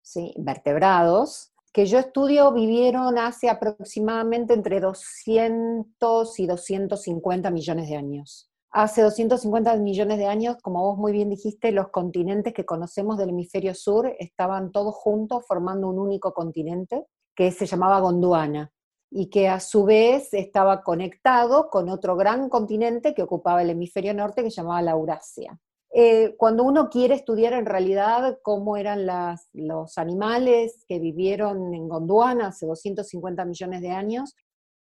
¿sí? 0.01 0.33
vertebrados, 0.39 1.53
que 1.79 1.87
yo 1.87 2.01
estudio 2.01 2.53
vivieron 2.53 3.19
hace 3.19 3.49
aproximadamente 3.49 4.53
entre 4.53 4.81
200 4.81 6.41
y 6.41 6.47
250 6.49 7.53
millones 7.53 7.89
de 7.89 7.95
años. 7.95 8.51
Hace 8.73 9.01
250 9.03 9.77
millones 9.77 10.19
de 10.19 10.27
años, 10.27 10.57
como 10.61 10.83
vos 10.83 10.99
muy 10.99 11.13
bien 11.13 11.31
dijiste, 11.31 11.71
los 11.71 11.91
continentes 11.91 12.53
que 12.53 12.65
conocemos 12.65 13.17
del 13.17 13.29
hemisferio 13.29 13.77
sur 13.77 14.13
estaban 14.19 14.73
todos 14.73 14.93
juntos 14.93 15.45
formando 15.47 15.89
un 15.89 16.01
único 16.01 16.35
continente 16.35 17.07
que 17.37 17.53
se 17.53 17.67
llamaba 17.67 18.01
Gondwana 18.01 18.73
y 19.09 19.31
que 19.31 19.47
a 19.47 19.61
su 19.61 19.85
vez 19.85 20.35
estaba 20.35 20.83
conectado 20.83 21.71
con 21.71 21.91
otro 21.91 22.17
gran 22.17 22.49
continente 22.49 23.15
que 23.15 23.23
ocupaba 23.23 23.63
el 23.63 23.71
hemisferio 23.71 24.15
norte 24.15 24.43
que 24.43 24.51
se 24.51 24.63
llamaba 24.63 24.83
la 24.83 24.91
Eurasia. 24.91 25.57
Eh, 26.01 26.37
cuando 26.37 26.63
uno 26.63 26.91
quiere 26.91 27.17
estudiar 27.17 27.55
en 27.55 27.67
realidad 27.67 28.39
cómo 28.43 28.77
eran 28.77 29.05
los 29.53 29.99
animales 29.99 30.85
que 30.87 31.01
vivieron 31.01 31.75
en 31.75 31.89
Gondwana 31.89 32.47
hace 32.47 32.67
250 32.67 33.45
millones 33.45 33.81
de 33.81 33.91
años, 33.91 34.37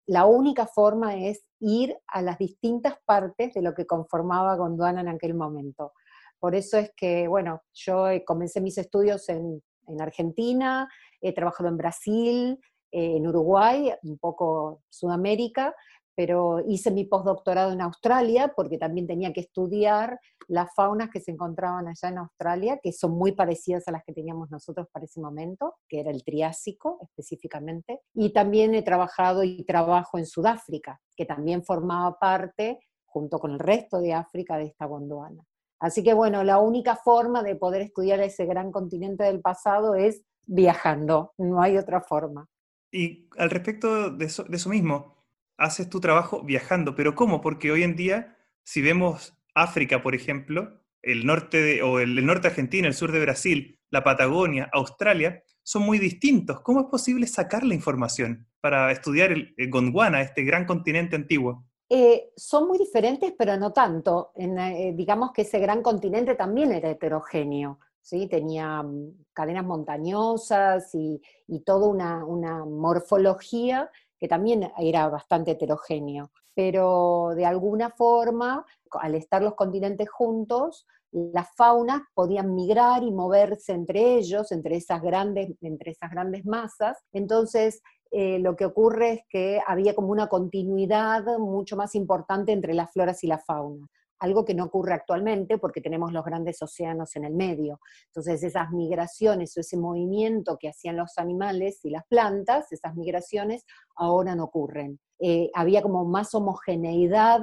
la 0.04 0.26
única 0.26 0.66
forma 0.66 1.16
es 1.16 1.42
ir 1.58 1.96
a 2.06 2.20
las 2.20 2.36
distintas 2.36 2.96
partes 3.06 3.54
de 3.54 3.62
lo 3.62 3.72
que 3.72 3.86
conformaba 3.86 4.56
Gondwana 4.56 5.00
en 5.00 5.08
aquel 5.08 5.32
momento. 5.32 5.94
Por 6.38 6.54
eso 6.54 6.76
es 6.76 6.92
que, 6.94 7.26
bueno, 7.28 7.62
yo 7.72 8.08
comencé 8.26 8.60
mis 8.60 8.76
estudios 8.76 9.26
en, 9.30 9.62
en 9.86 10.02
Argentina, 10.02 10.86
he 11.22 11.32
trabajado 11.32 11.70
en 11.70 11.78
Brasil, 11.78 12.60
eh, 12.92 13.16
en 13.16 13.26
Uruguay, 13.26 13.90
un 14.02 14.18
poco 14.18 14.82
Sudamérica, 14.90 15.74
pero 16.16 16.64
hice 16.66 16.90
mi 16.90 17.04
postdoctorado 17.04 17.72
en 17.72 17.82
Australia 17.82 18.52
porque 18.56 18.78
también 18.78 19.06
tenía 19.06 19.32
que 19.32 19.42
estudiar 19.42 20.18
las 20.48 20.74
faunas 20.74 21.10
que 21.10 21.20
se 21.20 21.30
encontraban 21.30 21.86
allá 21.86 22.08
en 22.08 22.18
Australia, 22.18 22.80
que 22.82 22.92
son 22.92 23.12
muy 23.12 23.32
parecidas 23.32 23.86
a 23.86 23.92
las 23.92 24.02
que 24.02 24.12
teníamos 24.12 24.50
nosotros 24.50 24.86
para 24.90 25.04
ese 25.04 25.20
momento, 25.20 25.74
que 25.88 26.00
era 26.00 26.10
el 26.10 26.24
Triásico 26.24 26.98
específicamente. 27.02 28.00
Y 28.14 28.32
también 28.32 28.74
he 28.74 28.82
trabajado 28.82 29.44
y 29.44 29.64
trabajo 29.64 30.18
en 30.18 30.26
Sudáfrica, 30.26 31.00
que 31.14 31.26
también 31.26 31.62
formaba 31.62 32.18
parte, 32.18 32.80
junto 33.04 33.38
con 33.38 33.52
el 33.52 33.58
resto 33.58 34.00
de 34.00 34.14
África, 34.14 34.56
de 34.56 34.64
esta 34.64 34.86
Gondwana. 34.86 35.44
Así 35.78 36.02
que 36.02 36.14
bueno, 36.14 36.42
la 36.42 36.58
única 36.58 36.96
forma 36.96 37.42
de 37.42 37.56
poder 37.56 37.82
estudiar 37.82 38.20
ese 38.20 38.46
gran 38.46 38.72
continente 38.72 39.24
del 39.24 39.40
pasado 39.40 39.94
es 39.94 40.22
viajando, 40.46 41.32
no 41.36 41.60
hay 41.60 41.76
otra 41.76 42.00
forma. 42.00 42.48
Y 42.90 43.28
al 43.36 43.50
respecto 43.50 44.10
de 44.10 44.24
eso, 44.24 44.46
mismo, 44.70 45.15
haces 45.58 45.88
tu 45.88 46.00
trabajo 46.00 46.42
viajando, 46.42 46.94
pero 46.94 47.14
¿cómo? 47.14 47.40
Porque 47.40 47.70
hoy 47.70 47.82
en 47.82 47.96
día, 47.96 48.36
si 48.64 48.82
vemos 48.82 49.34
África, 49.54 50.02
por 50.02 50.14
ejemplo, 50.14 50.80
el 51.02 51.24
norte 51.24 51.82
o 51.82 52.00
el, 52.00 52.24
norte 52.26 52.42
de 52.42 52.48
Argentina, 52.48 52.88
el 52.88 52.94
sur 52.94 53.12
de 53.12 53.20
Brasil, 53.20 53.78
la 53.90 54.04
Patagonia, 54.04 54.68
Australia, 54.72 55.42
son 55.62 55.82
muy 55.82 55.98
distintos. 55.98 56.60
¿Cómo 56.60 56.80
es 56.80 56.86
posible 56.86 57.26
sacar 57.26 57.64
la 57.64 57.74
información 57.74 58.46
para 58.60 58.90
estudiar 58.90 59.32
el, 59.32 59.54
Gondwana, 59.68 60.20
este 60.20 60.42
gran 60.42 60.64
continente 60.66 61.16
antiguo? 61.16 61.64
Eh, 61.88 62.32
son 62.36 62.66
muy 62.66 62.78
diferentes, 62.78 63.32
pero 63.38 63.56
no 63.56 63.72
tanto. 63.72 64.32
Eh, 64.34 64.92
digamos 64.94 65.32
que 65.32 65.42
ese 65.42 65.60
gran 65.60 65.82
continente 65.82 66.34
también 66.34 66.72
era 66.72 66.90
heterogéneo. 66.90 67.78
¿sí? 68.06 68.28
tenía 68.28 68.82
mm, 68.82 69.24
cadenas 69.32 69.64
montañosas 69.64 70.94
y, 70.94 71.20
toda 71.64 71.88
una, 71.88 72.64
morfología 72.64 73.90
que 74.18 74.28
también 74.28 74.70
era 74.78 75.08
bastante 75.08 75.52
heterogéneo. 75.52 76.30
Pero 76.54 77.32
de 77.34 77.44
alguna 77.44 77.90
forma, 77.90 78.64
al 78.92 79.14
estar 79.14 79.42
los 79.42 79.54
continentes 79.54 80.08
juntos, 80.08 80.86
las 81.12 81.54
faunas 81.54 82.02
podían 82.14 82.54
migrar 82.54 83.02
y 83.02 83.10
moverse 83.10 83.72
entre 83.72 84.16
ellos, 84.16 84.52
entre 84.52 84.76
esas 84.76 85.02
grandes, 85.02 85.54
entre 85.60 85.92
esas 85.92 86.10
grandes 86.10 86.44
masas. 86.44 86.98
Entonces, 87.12 87.82
eh, 88.10 88.38
lo 88.38 88.56
que 88.56 88.64
ocurre 88.64 89.12
es 89.12 89.20
que 89.28 89.60
había 89.66 89.94
como 89.94 90.08
una 90.08 90.28
continuidad 90.28 91.24
mucho 91.38 91.76
más 91.76 91.94
importante 91.94 92.52
entre 92.52 92.74
las 92.74 92.92
floras 92.92 93.22
y 93.24 93.26
la 93.26 93.38
fauna 93.38 93.86
algo 94.18 94.44
que 94.44 94.54
no 94.54 94.64
ocurre 94.64 94.94
actualmente 94.94 95.58
porque 95.58 95.80
tenemos 95.80 96.12
los 96.12 96.24
grandes 96.24 96.60
océanos 96.62 97.14
en 97.16 97.24
el 97.24 97.34
medio. 97.34 97.80
Entonces 98.06 98.42
esas 98.42 98.70
migraciones 98.70 99.56
o 99.56 99.60
ese 99.60 99.76
movimiento 99.76 100.56
que 100.58 100.68
hacían 100.68 100.96
los 100.96 101.18
animales 101.18 101.84
y 101.84 101.90
las 101.90 102.04
plantas, 102.06 102.72
esas 102.72 102.94
migraciones 102.94 103.64
ahora 103.96 104.34
no 104.34 104.44
ocurren. 104.44 105.00
Eh, 105.18 105.50
había 105.54 105.82
como 105.82 106.04
más 106.04 106.34
homogeneidad 106.34 107.42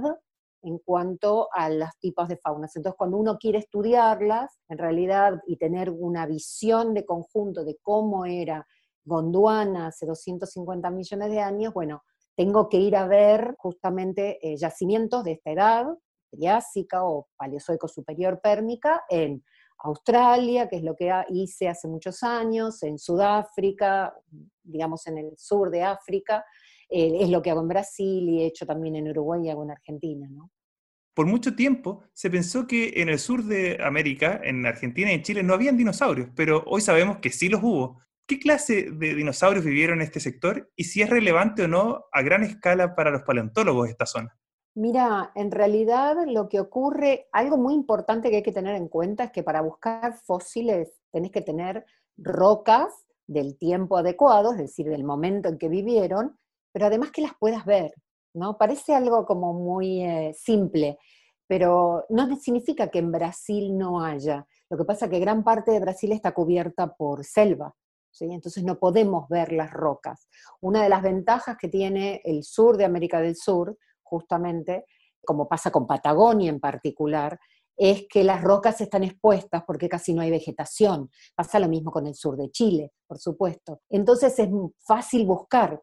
en 0.63 0.79
cuanto 0.79 1.49
a 1.51 1.69
los 1.69 1.89
tipos 1.99 2.27
de 2.29 2.37
faunas. 2.37 2.75
Entonces, 2.75 2.97
cuando 2.97 3.17
uno 3.17 3.37
quiere 3.37 3.59
estudiarlas, 3.59 4.59
en 4.69 4.77
realidad, 4.77 5.41
y 5.45 5.57
tener 5.57 5.89
una 5.89 6.25
visión 6.25 6.93
de 6.93 7.05
conjunto 7.05 7.65
de 7.65 7.77
cómo 7.81 8.25
era 8.25 8.65
Gondwana 9.03 9.87
hace 9.87 10.05
250 10.05 10.89
millones 10.89 11.29
de 11.29 11.39
años, 11.41 11.73
bueno, 11.73 12.03
tengo 12.35 12.69
que 12.69 12.77
ir 12.77 12.95
a 12.95 13.07
ver 13.07 13.55
justamente 13.57 14.39
eh, 14.41 14.57
yacimientos 14.57 15.23
de 15.25 15.33
esta 15.33 15.51
edad, 15.51 15.85
Triásica 16.33 17.03
o 17.03 17.29
Paleozoico 17.37 17.87
superior 17.87 18.39
pérmica 18.41 19.03
en 19.09 19.43
Australia, 19.83 20.67
que 20.67 20.77
es 20.77 20.83
lo 20.83 20.95
que 20.95 21.11
hice 21.29 21.67
hace 21.67 21.87
muchos 21.87 22.23
años, 22.23 22.81
en 22.83 22.97
Sudáfrica, 22.97 24.13
digamos 24.63 25.05
en 25.07 25.17
el 25.17 25.37
sur 25.37 25.69
de 25.69 25.83
África, 25.83 26.43
eh, 26.89 27.17
es 27.19 27.29
lo 27.29 27.41
que 27.41 27.51
hago 27.51 27.61
en 27.61 27.67
Brasil 27.67 28.29
y 28.29 28.41
he 28.41 28.45
hecho 28.45 28.65
también 28.65 28.95
en 28.95 29.09
Uruguay 29.09 29.41
y 29.43 29.49
hago 29.49 29.63
en 29.63 29.71
Argentina, 29.71 30.27
¿no? 30.29 30.49
Por 31.13 31.27
mucho 31.27 31.55
tiempo 31.55 32.03
se 32.13 32.31
pensó 32.31 32.65
que 32.65 32.93
en 32.95 33.09
el 33.09 33.19
sur 33.19 33.43
de 33.43 33.77
América, 33.83 34.41
en 34.43 34.65
Argentina 34.65 35.11
y 35.11 35.15
en 35.15 35.21
Chile, 35.21 35.43
no 35.43 35.53
habían 35.53 35.77
dinosaurios, 35.77 36.29
pero 36.35 36.63
hoy 36.65 36.81
sabemos 36.81 37.17
que 37.17 37.29
sí 37.29 37.49
los 37.49 37.61
hubo. 37.61 37.99
¿Qué 38.25 38.39
clase 38.39 38.89
de 38.89 39.13
dinosaurios 39.13 39.63
vivieron 39.63 39.99
en 39.99 40.05
este 40.05 40.19
sector 40.19 40.71
y 40.75 40.85
si 40.85 41.03
es 41.03 41.09
relevante 41.09 41.63
o 41.63 41.67
no 41.67 42.05
a 42.11 42.21
gran 42.23 42.41
escala 42.43 42.95
para 42.95 43.11
los 43.11 43.21
paleontólogos 43.23 43.89
esta 43.89 44.07
zona? 44.07 44.35
Mira, 44.75 45.31
en 45.35 45.51
realidad 45.51 46.17
lo 46.25 46.49
que 46.49 46.59
ocurre, 46.59 47.27
algo 47.31 47.57
muy 47.57 47.75
importante 47.75 48.31
que 48.31 48.37
hay 48.37 48.43
que 48.43 48.51
tener 48.51 48.75
en 48.75 48.87
cuenta 48.87 49.25
es 49.25 49.31
que 49.31 49.43
para 49.43 49.61
buscar 49.61 50.17
fósiles 50.25 50.99
tenés 51.11 51.31
que 51.31 51.41
tener 51.41 51.85
rocas 52.17 52.91
del 53.27 53.57
tiempo 53.57 53.97
adecuado, 53.97 54.51
es 54.51 54.57
decir, 54.57 54.89
del 54.89 55.03
momento 55.03 55.49
en 55.49 55.59
que 55.59 55.69
vivieron, 55.69 56.39
pero 56.71 56.87
además 56.87 57.11
que 57.11 57.21
las 57.21 57.33
puedas 57.39 57.65
ver, 57.65 57.93
¿no? 58.33 58.57
Parece 58.57 58.95
algo 58.95 59.27
como 59.27 59.53
muy 59.53 60.01
eh, 60.01 60.33
simple, 60.35 60.97
pero 61.47 62.05
no 62.09 62.35
significa 62.37 62.87
que 62.87 62.99
en 62.99 63.11
Brasil 63.11 63.77
no 63.77 64.03
haya. 64.03 64.47
Lo 64.71 64.77
que 64.77 64.85
pasa 64.85 65.05
es 65.05 65.11
que 65.11 65.19
gran 65.19 65.43
parte 65.43 65.69
de 65.69 65.79
Brasil 65.79 66.11
está 66.11 66.33
cubierta 66.33 66.95
por 66.95 67.23
selva, 67.23 67.75
¿sí? 68.09 68.25
entonces 68.31 68.63
no 68.63 68.79
podemos 68.79 69.29
ver 69.29 69.51
las 69.51 69.71
rocas. 69.71 70.27
Una 70.61 70.81
de 70.81 70.89
las 70.89 71.03
ventajas 71.03 71.57
que 71.59 71.67
tiene 71.67 72.21
el 72.23 72.43
sur 72.43 72.75
de 72.75 72.85
América 72.85 73.21
del 73.21 73.35
Sur, 73.35 73.77
justamente, 74.13 74.85
como 75.25 75.47
pasa 75.47 75.71
con 75.71 75.87
Patagonia 75.87 76.51
en 76.51 76.59
particular, 76.59 77.39
es 77.75 78.05
que 78.07 78.23
las 78.23 78.43
rocas 78.43 78.79
están 78.79 79.03
expuestas 79.03 79.63
porque 79.65 79.89
casi 79.89 80.13
no 80.13 80.21
hay 80.21 80.29
vegetación. 80.29 81.09
Pasa 81.33 81.59
lo 81.59 81.67
mismo 81.67 81.91
con 81.91 82.05
el 82.05 82.13
sur 82.13 82.37
de 82.37 82.51
Chile, 82.51 82.91
por 83.07 83.17
supuesto. 83.17 83.81
Entonces 83.89 84.37
es 84.37 84.49
fácil 84.85 85.25
buscar. 85.25 85.81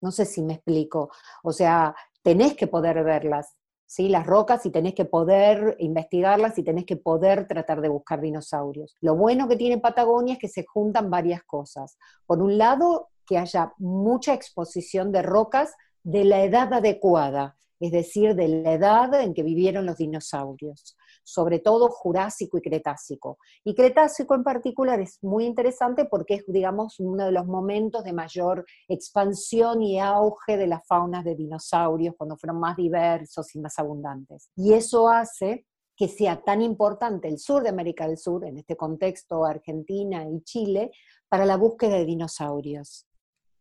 No 0.00 0.10
sé 0.10 0.24
si 0.24 0.42
me 0.42 0.54
explico. 0.54 1.10
O 1.44 1.52
sea, 1.52 1.94
tenés 2.22 2.54
que 2.54 2.66
poder 2.66 3.04
verlas, 3.04 3.54
¿sí? 3.86 4.08
Las 4.08 4.26
rocas 4.26 4.66
y 4.66 4.70
tenés 4.70 4.94
que 4.94 5.04
poder 5.04 5.76
investigarlas 5.78 6.58
y 6.58 6.64
tenés 6.64 6.84
que 6.84 6.96
poder 6.96 7.46
tratar 7.46 7.80
de 7.80 7.88
buscar 7.88 8.20
dinosaurios. 8.20 8.96
Lo 9.00 9.14
bueno 9.14 9.46
que 9.46 9.56
tiene 9.56 9.78
Patagonia 9.78 10.32
es 10.32 10.40
que 10.40 10.48
se 10.48 10.66
juntan 10.66 11.08
varias 11.08 11.44
cosas. 11.44 11.96
Por 12.26 12.42
un 12.42 12.58
lado, 12.58 13.10
que 13.24 13.38
haya 13.38 13.72
mucha 13.78 14.34
exposición 14.34 15.12
de 15.12 15.22
rocas 15.22 15.76
de 16.02 16.24
la 16.24 16.42
edad 16.42 16.72
adecuada 16.72 17.58
es 17.80 17.92
decir, 17.92 18.34
de 18.34 18.48
la 18.48 18.72
edad 18.72 19.20
en 19.20 19.34
que 19.34 19.42
vivieron 19.42 19.86
los 19.86 19.96
dinosaurios. 19.96 20.96
sobre 21.24 21.58
todo 21.58 21.90
Jurásico 21.90 22.56
y 22.56 22.62
Cretácico. 22.62 23.36
Y 23.62 23.74
Cretácico 23.74 24.34
en 24.34 24.42
particular 24.42 24.98
es 24.98 25.18
muy 25.22 25.44
interesante 25.44 26.06
porque 26.06 26.36
es, 26.36 26.44
digamos, 26.46 26.98
uno 27.00 27.26
de 27.26 27.32
los 27.32 27.46
momentos 27.46 28.02
de 28.02 28.14
mayor 28.14 28.64
expansión 28.88 29.82
y 29.82 30.00
auge 30.00 30.56
de 30.56 30.66
las 30.66 30.86
faunas 30.86 31.24
de 31.24 31.34
dinosaurios, 31.34 32.14
cuando 32.16 32.38
fueron 32.38 32.60
más 32.60 32.76
diversos 32.76 33.54
y 33.54 33.60
más 33.60 33.78
abundantes. 33.78 34.48
Y 34.56 34.72
eso 34.72 35.08
hace 35.08 35.66
que 35.98 36.08
sea 36.08 36.40
tan 36.42 36.62
importante 36.62 37.28
el 37.28 37.38
sur 37.38 37.62
de 37.62 37.70
América 37.70 38.06
del 38.06 38.18
Sur, 38.18 38.46
en 38.46 38.56
este 38.58 38.76
contexto 38.76 39.44
Argentina 39.44 40.24
y 40.30 40.40
Chile, 40.44 40.92
para 41.28 41.44
la 41.44 41.56
búsqueda 41.56 41.96
de 41.96 42.04
dinosaurios. 42.04 43.07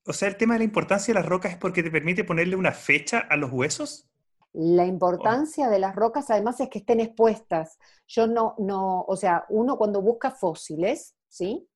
O 0.08 0.14
sea, 0.14 0.30
el 0.30 0.38
tema 0.38 0.54
de 0.54 0.60
la 0.60 0.66
importancia 0.66 1.14
de 1.14 1.20
las 1.20 1.28
rocas 1.28 1.52
es 1.52 1.58
porque 1.58 1.84
te 1.84 1.92
permite 1.92 2.24
ponerle 2.24 2.56
una 2.56 2.72
fecha 2.72 3.20
a 3.20 3.36
los 3.36 3.52
huesos. 3.52 4.10
La 4.54 4.86
importancia 4.86 5.70
de 5.70 5.80
las 5.80 5.96
rocas 5.96 6.30
además 6.30 6.60
es 6.62 6.70
que 6.70 6.80
estén 6.80 7.02
expuestas. 7.02 7.78
Yo 8.08 8.26
no, 8.26 8.56
no, 8.58 9.02
o 9.02 9.16
sea, 9.18 9.46
uno 9.50 9.78
cuando 9.78 10.02
busca 10.02 10.32
fósiles, 10.32 11.16
¿sí? 11.28 11.68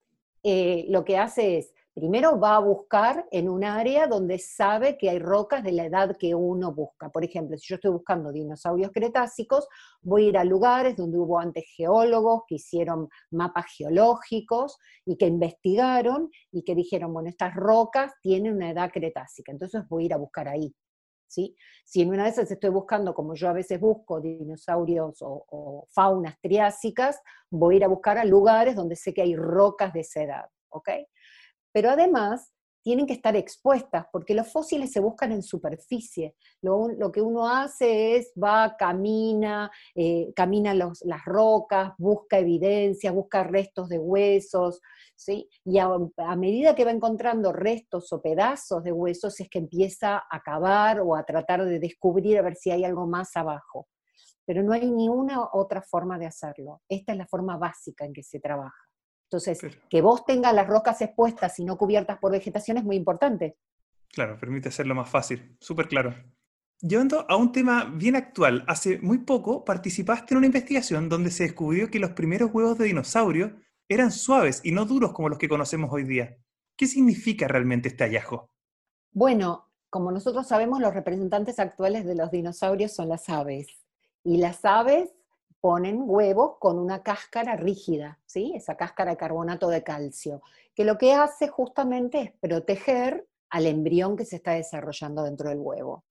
Eh, 0.44 0.86
lo 0.90 1.04
que 1.04 1.18
hace 1.18 1.58
es 1.58 1.74
primero 1.94 2.40
va 2.40 2.56
a 2.56 2.60
buscar 2.60 3.28
en 3.32 3.50
un 3.50 3.64
área 3.64 4.08
donde 4.08 4.40
sabe 4.40 4.98
que 4.98 5.10
hay 5.10 5.20
rocas 5.20 5.64
de 5.64 5.74
la 5.74 5.86
edad 5.86 6.16
que 6.18 6.34
uno 6.34 6.74
busca. 6.74 7.10
Por 7.10 7.24
ejemplo, 7.24 7.58
si 7.58 7.68
yo 7.68 7.76
estoy 7.76 7.92
buscando 7.92 8.32
dinosaurios 8.32 8.92
cretácicos, 8.94 9.68
voy 10.02 10.26
a 10.26 10.30
ir 10.30 10.38
a 10.38 10.44
lugares 10.44 10.96
donde 10.96 11.18
hubo 11.18 11.40
antes 11.40 11.66
geólogos 11.76 12.44
que 12.48 12.56
hicieron 12.56 13.10
mapas 13.32 13.66
geológicos 13.76 14.78
y 15.06 15.18
que 15.18 15.26
investigaron 15.28 16.30
y 16.52 16.64
que 16.64 16.76
dijeron, 16.76 17.14
bueno, 17.14 17.30
estas 17.30 17.56
rocas 17.56 18.14
tienen 18.22 18.56
una 18.56 18.72
edad 18.72 18.92
cretácica, 18.92 19.52
entonces 19.52 19.82
voy 19.90 20.04
a 20.04 20.06
ir 20.06 20.14
a 20.14 20.18
buscar 20.18 20.48
ahí. 20.48 20.74
¿Sí? 21.28 21.56
Si 21.86 22.02
en 22.02 22.10
una 22.10 22.26
de 22.26 22.32
esas 22.32 22.52
estoy 22.52 22.72
buscando, 22.72 23.14
como 23.14 23.36
yo 23.36 23.48
a 23.48 23.54
veces 23.54 23.80
busco, 23.80 24.20
dinosaurios 24.20 25.18
o, 25.22 25.88
faunas 25.90 26.38
triásicas, 26.42 27.22
voy 27.50 27.76
a 27.76 27.78
ir 27.78 27.84
a 27.86 27.88
buscar 27.88 28.18
a 28.18 28.26
lugares 28.26 28.76
donde 28.76 28.98
sé 28.98 29.14
que 29.14 29.22
hay 29.22 29.38
rocas 29.38 29.94
de 29.94 30.02
esa 30.02 30.24
edad, 30.24 30.46
¿ok? 30.68 30.90
Pero 31.72 31.90
además 31.90 32.52
tienen 32.84 33.06
que 33.06 33.14
estar 33.14 33.36
expuestas, 33.36 34.06
porque 34.12 34.34
los 34.34 34.52
fósiles 34.52 34.92
se 34.92 35.00
buscan 35.00 35.32
en 35.32 35.44
superficie. 35.44 36.36
Lo, 36.62 37.12
que 37.12 37.22
uno 37.22 37.48
hace 37.48 38.16
es 38.16 38.32
va, 38.42 38.76
camina, 38.78 39.72
eh, 39.94 40.32
camina 40.36 40.74
las 40.74 41.26
rocas, 41.26 41.94
busca 41.98 42.40
evidencias, 42.40 43.14
busca 43.14 43.44
restos 43.44 43.90
de 43.90 44.00
huesos, 44.00 44.82
¿sí? 45.16 45.48
y 45.64 45.78
a, 45.78 45.90
medida 46.36 46.76
que 46.76 46.86
va 46.86 46.92
encontrando 46.92 47.54
restos 47.54 48.12
o 48.14 48.22
pedazos 48.22 48.84
de 48.84 48.92
huesos 48.92 49.40
es 49.40 49.50
que 49.50 49.60
empieza 49.60 50.24
a 50.30 50.42
cavar 50.42 51.02
o 51.02 51.16
a 51.16 51.24
tratar 51.24 51.64
de 51.66 51.80
descubrir 51.80 52.40
a 52.40 52.42
ver 52.42 52.56
si 52.56 52.72
hay 52.72 52.84
algo 52.84 53.06
más 53.06 53.36
abajo. 53.36 53.88
Pero 54.44 54.64
no 54.64 54.74
hay 54.74 54.90
ni 54.90 55.08
una 55.08 55.50
otra 55.54 55.84
forma 55.84 56.18
de 56.18 56.26
hacerlo. 56.26 56.82
Esta 56.90 57.12
es 57.12 57.18
la 57.18 57.28
forma 57.28 57.58
básica 57.58 58.06
en 58.06 58.14
que 58.14 58.24
se 58.24 58.40
trabaja. 58.40 58.91
Entonces, 59.32 59.62
que 59.90 60.02
vos 60.02 60.26
tengas 60.26 60.54
las 60.54 60.68
rocas 60.68 61.02
expuestas 61.02 61.58
y 61.58 61.64
no 61.64 61.78
cubiertas 61.78 62.20
por 62.20 62.34
vegetación 62.34 62.76
es 62.76 62.84
muy 62.84 62.98
importante. 62.98 63.56
Claro, 64.10 64.38
permite 64.38 64.68
hacerlo 64.68 64.94
más 64.94 65.10
fácil, 65.10 65.56
súper 65.58 65.88
claro. 65.88 66.14
Llevando 66.82 67.26
a 67.30 67.38
un 67.38 67.54
tema 67.54 67.86
bien 67.86 68.18
actual, 68.18 68.66
hace 68.68 69.00
muy 69.00 69.20
poco 69.20 69.64
participaste 69.64 70.34
en 70.34 70.40
una 70.40 70.48
investigación 70.48 71.08
donde 71.08 71.32
se 71.32 71.44
descubrió 71.44 71.90
que 71.90 72.00
los 72.00 72.12
primeros 72.12 72.52
huevos 72.54 72.78
de 72.78 72.88
dinosaurio 72.88 73.56
eran 73.88 74.12
suaves 74.12 74.60
y 74.66 74.74
no 74.74 74.84
duros 74.84 75.14
como 75.14 75.30
los 75.30 75.38
que 75.38 75.48
conocemos 75.48 75.90
hoy 75.94 76.04
día. 76.04 76.36
¿Qué 76.76 76.86
significa 76.86 77.48
realmente 77.48 77.88
este 77.88 78.04
hallazgo? 78.04 78.50
Bueno, 79.14 79.70
como 79.90 80.12
nosotros 80.12 80.46
sabemos, 80.46 80.82
los 80.82 80.94
representantes 80.94 81.58
actuales 81.58 82.06
de 82.06 82.16
los 82.16 82.32
dinosaurios 82.32 82.92
son 82.92 83.08
las 83.08 83.30
aves. 83.30 83.68
Y 84.26 84.38
las 84.38 84.66
aves 84.66 85.14
ponen 85.62 86.02
huevos 86.04 86.58
con 86.60 86.80
una 86.80 87.04
cáscara 87.04 87.56
rígida, 87.56 88.20
¿sí? 88.26 88.54
esa 88.56 88.76
cáscara 88.76 89.12
de 89.12 89.18
carbonato 89.18 89.70
de 89.70 89.84
calcio, 89.84 90.42
que 90.76 90.84
lo 90.84 90.98
que 90.98 91.14
hace 91.14 91.48
justamente 91.48 92.22
es 92.22 92.32
proteger 92.40 93.28
al 93.50 93.68
embrión 93.68 94.18
que 94.18 94.26
se 94.26 94.38
está 94.38 94.52
desarrollando 94.54 95.24
dentro 95.24 95.50
del 95.50 95.60
huevo. 95.60 96.04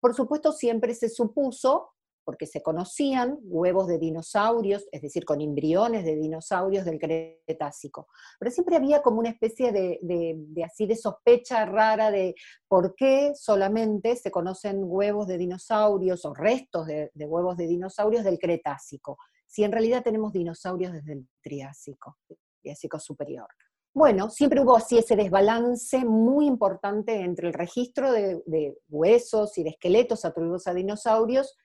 Por 0.00 0.14
supuesto, 0.14 0.52
siempre 0.52 0.94
se 0.94 1.08
supuso 1.08 1.90
porque 2.26 2.46
se 2.46 2.60
conocían 2.60 3.38
huevos 3.44 3.86
de 3.86 3.98
dinosaurios, 3.98 4.84
es 4.90 5.00
decir, 5.00 5.24
con 5.24 5.40
embriones 5.40 6.04
de 6.04 6.16
dinosaurios 6.16 6.84
del 6.84 6.98
Cretácico. 6.98 8.08
Pero 8.40 8.50
siempre 8.50 8.74
había 8.74 9.00
como 9.00 9.20
una 9.20 9.28
especie 9.28 9.70
de, 9.70 10.64
así 10.64 10.86
de 10.88 10.96
sospecha 10.96 11.64
rara 11.64 12.10
de 12.10 12.34
por 12.66 12.96
qué 12.96 13.32
solamente 13.36 14.16
se 14.16 14.32
conocen 14.32 14.80
huevos 14.82 15.28
de 15.28 15.38
dinosaurios 15.38 16.24
o 16.24 16.34
restos 16.34 16.88
de, 16.88 17.10
huevos 17.14 17.56
de 17.56 17.68
dinosaurios 17.68 18.24
del 18.24 18.40
Cretácico, 18.40 19.18
si 19.46 19.62
en 19.62 19.70
realidad 19.70 20.02
tenemos 20.02 20.32
dinosaurios 20.32 20.92
desde 20.92 21.12
el 21.12 21.28
Triásico, 21.40 22.18
Triásico 22.60 22.98
superior. 22.98 23.46
Bueno, 23.94 24.30
siempre 24.30 24.60
hubo 24.60 24.76
así 24.76 24.98
ese 24.98 25.14
desbalance 25.14 26.04
muy 26.04 26.46
importante 26.46 27.20
entre 27.20 27.46
el 27.46 27.54
registro 27.54 28.10
de 28.10 28.76
huesos 28.88 29.56
y 29.56 29.62
de 29.62 29.70
esqueletos 29.70 30.24
atribuidos 30.24 30.66
a 30.66 30.74
dinosaurios 30.74 31.56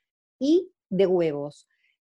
y 0.42 0.74
de 0.90 1.06
huevos. 1.06 1.68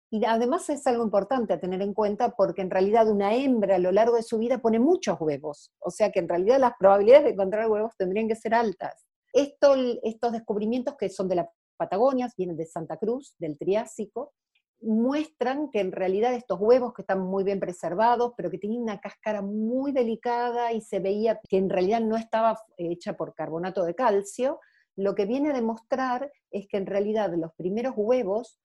Y 0.09 0.25
además 0.25 0.69
es 0.69 0.85
algo 0.87 1.03
importante 1.03 1.53
a 1.53 1.59
tener 1.59 1.81
en 1.81 1.93
cuenta 1.93 2.35
porque 2.35 2.61
en 2.61 2.71
realidad 2.71 3.07
una 3.09 3.33
hembra 3.33 3.75
a 3.75 3.79
lo 3.79 3.91
largo 3.91 4.15
de 4.15 4.23
su 4.23 4.37
vida 4.39 4.57
pone 4.59 4.79
muchos 4.79 5.19
huevos, 5.21 5.71
o 5.79 5.89
sea 5.89 6.11
que 6.11 6.19
en 6.19 6.29
realidad 6.29 6.59
las 6.59 6.73
probabilidades 6.77 7.25
de 7.25 7.31
encontrar 7.31 7.69
huevos 7.69 7.93
tendrían 7.97 8.27
que 8.27 8.35
ser 8.35 8.53
altas. 8.53 9.05
Esto, 9.31 9.75
estos 10.03 10.31
descubrimientos 10.31 10.95
que 10.97 11.09
son 11.09 11.27
de 11.27 11.35
la 11.35 11.49
Patagonia, 11.77 12.29
vienen 12.37 12.57
de 12.57 12.65
Santa 12.65 12.97
Cruz, 12.97 13.35
del 13.39 13.57
Triásico, 13.57 14.33
muestran 14.81 15.69
que 15.71 15.79
en 15.79 15.91
realidad 15.91 16.33
estos 16.33 16.59
huevos 16.59 16.93
que 16.93 17.01
están 17.01 17.21
muy 17.21 17.43
bien 17.43 17.59
preservados, 17.59 18.33
pero 18.35 18.51
que 18.51 18.57
tienen 18.57 18.81
una 18.81 18.99
cáscara 18.99 19.41
muy 19.41 19.91
delicada 19.91 20.73
y 20.73 20.81
se 20.81 20.99
veía 20.99 21.39
que 21.47 21.57
en 21.57 21.69
realidad 21.69 22.01
no 22.01 22.17
estaba 22.17 22.59
hecha 22.77 23.13
por 23.13 23.33
carbonato 23.33 23.83
de 23.83 23.95
calcio, 23.95 24.59
lo 24.95 25.15
que 25.15 25.25
viene 25.25 25.49
a 25.49 25.53
demostrar 25.53 26.31
es 26.51 26.67
que 26.67 26.77
en 26.77 26.85
realidad 26.85 27.33
los 27.35 27.53
primeros 27.55 27.93
huevos 27.95 28.59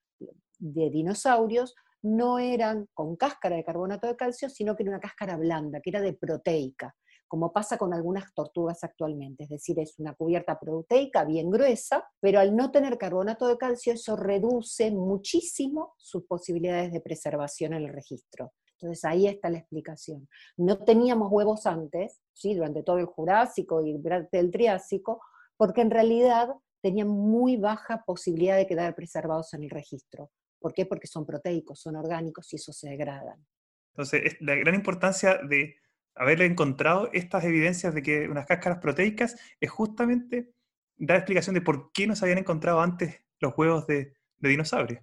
de 0.59 0.91
dinosaurios 0.91 1.75
no 2.03 2.39
eran 2.39 2.89
con 2.95 3.17
cáscara 3.17 3.57
de 3.57 3.65
carbonato 3.65 4.07
de 4.07 4.17
calcio, 4.17 4.49
sino 4.49 4.77
que 4.77 4.83
era 4.85 4.93
una 4.93 5.01
cáscara 5.01 5.37
blanda, 5.37 5.81
que 5.81 5.91
era 5.91 6.01
de 6.01 6.13
proteica, 6.13 6.95
como 7.27 7.53
pasa 7.53 7.77
con 7.77 7.93
algunas 7.93 8.33
tortugas 8.35 8.85
actualmente. 8.85 9.45
Es 9.45 9.51
decir, 9.51 9.79
es 9.81 9.99
una 9.99 10.15
cubierta 10.15 10.59
proteica 10.59 11.25
bien 11.25 11.51
gruesa, 11.51 12.09
pero 12.21 12.41
al 12.41 12.55
no 12.55 12.71
tener 12.71 12.99
carbonato 12.99 13.49
de 13.49 13.59
calcio, 13.59 13.93
eso 13.93 14.17
reduce 14.17 14.91
muchísimo 14.91 15.95
sus 15.99 16.25
posibilidades 16.25 16.93
de 16.93 17.01
preservación 17.01 17.75
en 17.75 17.85
el 17.85 17.93
registro. 17.93 18.53
Entonces 18.81 19.05
ahí 19.05 19.27
está 19.27 19.51
la 19.51 19.59
explicación. 19.59 20.29
No 20.57 20.79
teníamos 20.79 21.33
huevos 21.33 21.67
antes, 21.67 22.21
¿sí? 22.33 22.55
durante 22.55 22.85
todo 22.85 22.99
el 22.99 23.07
Jurásico 23.07 23.83
y 23.85 23.93
durante 23.99 24.39
el 24.39 24.53
Triásico, 24.53 25.21
porque 25.59 25.83
en 25.83 25.91
realidad 25.91 26.49
tenían 26.81 27.09
muy 27.09 27.57
baja 27.57 28.05
posibilidad 28.07 28.57
de 28.57 28.67
quedar 28.67 28.95
preservados 28.95 29.53
en 29.53 29.65
el 29.65 29.71
registro. 29.71 30.31
¿Por 30.61 30.73
qué? 30.73 30.87
Porque 30.87 31.07
son 31.07 31.27
proteicos, 31.27 31.81
son 31.81 31.97
orgánicos 31.97 32.51
y 32.53 32.57
eso 32.57 32.73
se 32.73 32.89
degradan. 32.89 33.45
Entonces, 33.93 34.37
la 34.41 34.55
gran 34.55 34.75
importancia 34.75 35.39
de 35.39 35.77
haber 36.15 36.41
encontrado 36.43 37.11
estas 37.13 37.45
evidencias 37.45 37.95
de 37.95 38.03
que 38.03 38.29
unas 38.29 38.47
cáscaras 38.47 38.79
proteicas 38.79 39.37
es 39.61 39.71
justamente 39.71 40.53
dar 40.97 41.19
explicación 41.19 41.55
de 41.55 41.61
por 41.61 41.93
qué 41.93 42.07
no 42.07 42.17
se 42.17 42.25
habían 42.25 42.39
encontrado 42.39 42.81
antes 42.81 43.21
los 43.41 43.57
huevos 43.57 43.87
de, 43.87 44.15
de 44.39 44.49
dinosaurios. 44.49 45.03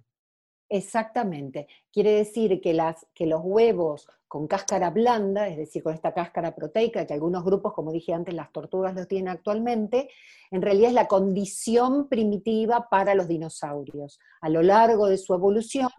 Exactamente. 0.68 1.68
Quiere 1.92 2.12
decir 2.12 2.60
que, 2.60 2.74
los 2.74 3.40
huevos 3.44 4.08
con 4.26 4.48
cáscara 4.48 4.90
blanda, 4.90 5.48
es 5.48 5.56
decir, 5.56 5.82
con 5.82 5.94
esta 5.94 6.12
cáscara 6.12 6.54
proteica, 6.54 7.06
que 7.06 7.14
algunos 7.14 7.44
grupos, 7.44 7.72
como 7.72 7.92
dije 7.92 8.12
antes, 8.12 8.34
las 8.34 8.50
tortugas 8.50 8.94
lo 8.94 9.06
tienen 9.06 9.28
actualmente, 9.28 10.10
en 10.50 10.62
realidad 10.62 10.88
es 10.88 10.94
la 10.94 11.06
condición 11.06 12.08
primitiva 12.08 12.88
para 12.90 13.14
los 13.14 13.28
dinosaurios. 13.28 14.18
A 14.40 14.48
lo 14.48 14.62
largo 14.62 15.06
de 15.06 15.18
su 15.18 15.34
evolución 15.34 15.90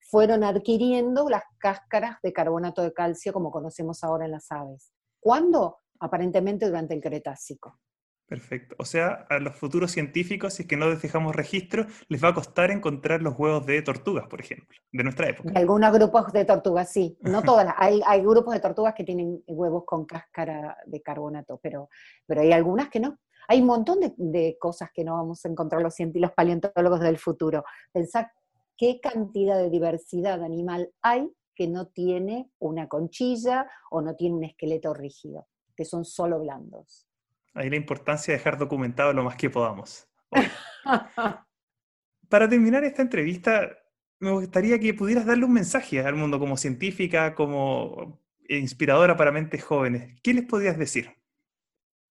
fueron 0.00 0.42
adquiriendo 0.42 1.28
las 1.28 1.44
cáscaras 1.58 2.18
de 2.22 2.32
carbonato 2.32 2.82
de 2.82 2.92
calcio 2.92 3.32
como 3.32 3.50
conocemos 3.50 4.02
ahora 4.02 4.24
en 4.24 4.32
las 4.32 4.50
aves. 4.50 4.92
¿Cuándo? 5.20 5.78
Aparentemente 6.00 6.66
durante 6.66 6.94
el 6.94 7.00
Cretácico. 7.00 7.78
Perfecto. 8.26 8.74
O 8.78 8.84
sea, 8.84 9.26
a 9.30 9.38
los 9.38 9.54
futuros 9.54 9.92
científicos, 9.92 10.54
si 10.54 10.62
es 10.62 10.68
que 10.68 10.76
no 10.76 10.88
les 10.88 11.00
dejamos 11.00 11.36
registro, 11.36 11.86
les 12.08 12.22
va 12.22 12.28
a 12.28 12.34
costar 12.34 12.72
encontrar 12.72 13.22
los 13.22 13.38
huevos 13.38 13.64
de 13.66 13.80
tortugas, 13.82 14.26
por 14.26 14.40
ejemplo, 14.40 14.76
de 14.90 15.04
nuestra 15.04 15.28
época. 15.28 15.52
algunos 15.54 15.92
grupos 15.92 16.32
de 16.32 16.44
tortugas, 16.44 16.90
sí. 16.90 17.16
No 17.20 17.42
todas. 17.42 17.72
hay, 17.76 18.00
hay, 18.04 18.22
grupos 18.22 18.54
de 18.54 18.60
tortugas 18.60 18.94
que 18.94 19.04
tienen 19.04 19.42
huevos 19.46 19.84
con 19.86 20.04
cáscara 20.06 20.76
de 20.86 21.00
carbonato, 21.02 21.60
pero, 21.62 21.88
pero 22.26 22.40
hay 22.40 22.52
algunas 22.52 22.88
que 22.88 22.98
no. 22.98 23.18
Hay 23.48 23.60
un 23.60 23.68
montón 23.68 24.00
de, 24.00 24.56
cosas 24.58 24.90
que 24.92 25.04
no 25.04 25.14
vamos 25.14 25.44
a 25.44 25.48
encontrar 25.48 25.80
los, 25.80 25.94
los 26.14 26.32
paleontólogos 26.32 26.98
del 26.98 27.18
futuro. 27.18 27.64
Pensad 27.92 28.26
qué 28.76 28.98
cantidad 29.00 29.56
de 29.56 29.70
diversidad 29.70 30.42
animal 30.42 30.90
hay 31.00 31.30
que 31.54 31.68
no 31.68 31.86
tiene 31.86 32.50
una 32.58 32.88
conchilla 32.88 33.70
o 33.90 34.02
no 34.02 34.16
tiene 34.16 34.34
un 34.34 34.44
esqueleto 34.44 34.92
rígido, 34.92 35.46
que 35.76 35.84
son 35.84 36.04
solo 36.04 36.40
blandos. 36.40 37.05
Ahí 37.56 37.70
la 37.70 37.76
importancia 37.76 38.32
de 38.32 38.38
dejar 38.38 38.58
documentado 38.58 39.14
lo 39.14 39.24
más 39.24 39.36
que 39.36 39.48
podamos. 39.48 40.06
Para 42.28 42.48
terminar 42.48 42.84
esta 42.84 43.00
entrevista, 43.00 43.70
me 44.18 44.30
gustaría 44.30 44.78
que 44.78 44.92
pudieras 44.92 45.24
darle 45.24 45.46
un 45.46 45.54
mensaje 45.54 46.00
al 46.00 46.16
mundo 46.16 46.38
como 46.38 46.58
científica, 46.58 47.34
como 47.34 48.20
inspiradora 48.46 49.16
para 49.16 49.32
mentes 49.32 49.64
jóvenes. 49.64 50.20
¿Qué 50.22 50.34
les 50.34 50.44
podrías 50.44 50.76
decir? 50.78 51.10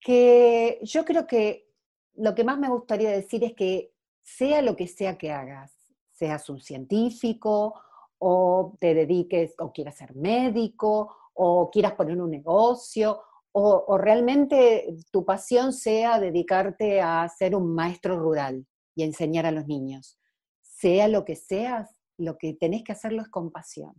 Que 0.01 0.79
yo 0.81 1.05
creo 1.05 1.27
que 1.27 1.69
lo 2.15 2.33
que 2.33 2.43
más 2.43 2.57
me 2.57 2.69
gustaría 2.69 3.11
decir 3.11 3.43
es 3.43 3.53
que 3.53 3.93
sea 4.23 4.63
lo 4.63 4.75
que 4.75 4.87
sea 4.87 5.15
que 5.15 5.31
hagas, 5.31 5.71
seas 6.11 6.49
un 6.49 6.59
científico 6.59 7.79
o 8.17 8.75
te 8.79 8.95
dediques 8.95 9.53
o 9.59 9.71
quieras 9.71 9.95
ser 9.95 10.15
médico 10.15 11.15
o 11.35 11.69
quieras 11.69 11.93
poner 11.93 12.19
un 12.19 12.31
negocio 12.31 13.21
o, 13.57 13.97
realmente 13.97 14.97
tu 15.11 15.23
pasión 15.23 15.71
sea 15.71 16.19
dedicarte 16.19 16.99
a 16.99 17.25
ser 17.29 17.55
un 17.55 17.73
maestro 17.73 18.19
rural 18.19 18.67
y 18.93 19.03
enseñar 19.03 19.45
a 19.45 19.51
los 19.51 19.65
niños. 19.65 20.19
Sea 20.61 21.07
lo 21.07 21.23
que 21.23 21.37
seas, 21.37 22.01
lo 22.17 22.37
que 22.37 22.53
tenés 22.53 22.83
que 22.83 22.91
hacerlo 22.91 23.21
es 23.21 23.29
con 23.29 23.51
pasión. 23.51 23.93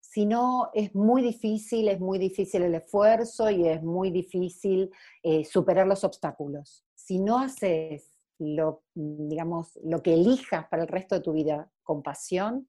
Si 0.00 0.26
no, 0.26 0.70
es 0.74 0.92
muy 0.96 1.22
difícil, 1.22 1.86
es 1.86 2.00
muy 2.00 2.18
difícil 2.18 2.62
el 2.62 2.74
esfuerzo 2.74 3.48
y 3.48 3.68
es 3.68 3.80
muy 3.80 4.10
difícil 4.10 4.90
eh, 5.22 5.44
superar 5.44 5.86
los 5.86 6.02
obstáculos. 6.02 6.84
Si 6.96 7.20
no 7.20 7.38
haces 7.38 8.18
lo, 8.40 8.82
digamos, 8.94 9.78
lo 9.84 10.02
que 10.02 10.14
elijas 10.14 10.66
para 10.68 10.82
el 10.82 10.88
resto 10.88 11.14
de 11.14 11.20
tu 11.20 11.32
vida 11.32 11.70
con 11.84 12.02
pasión, 12.02 12.68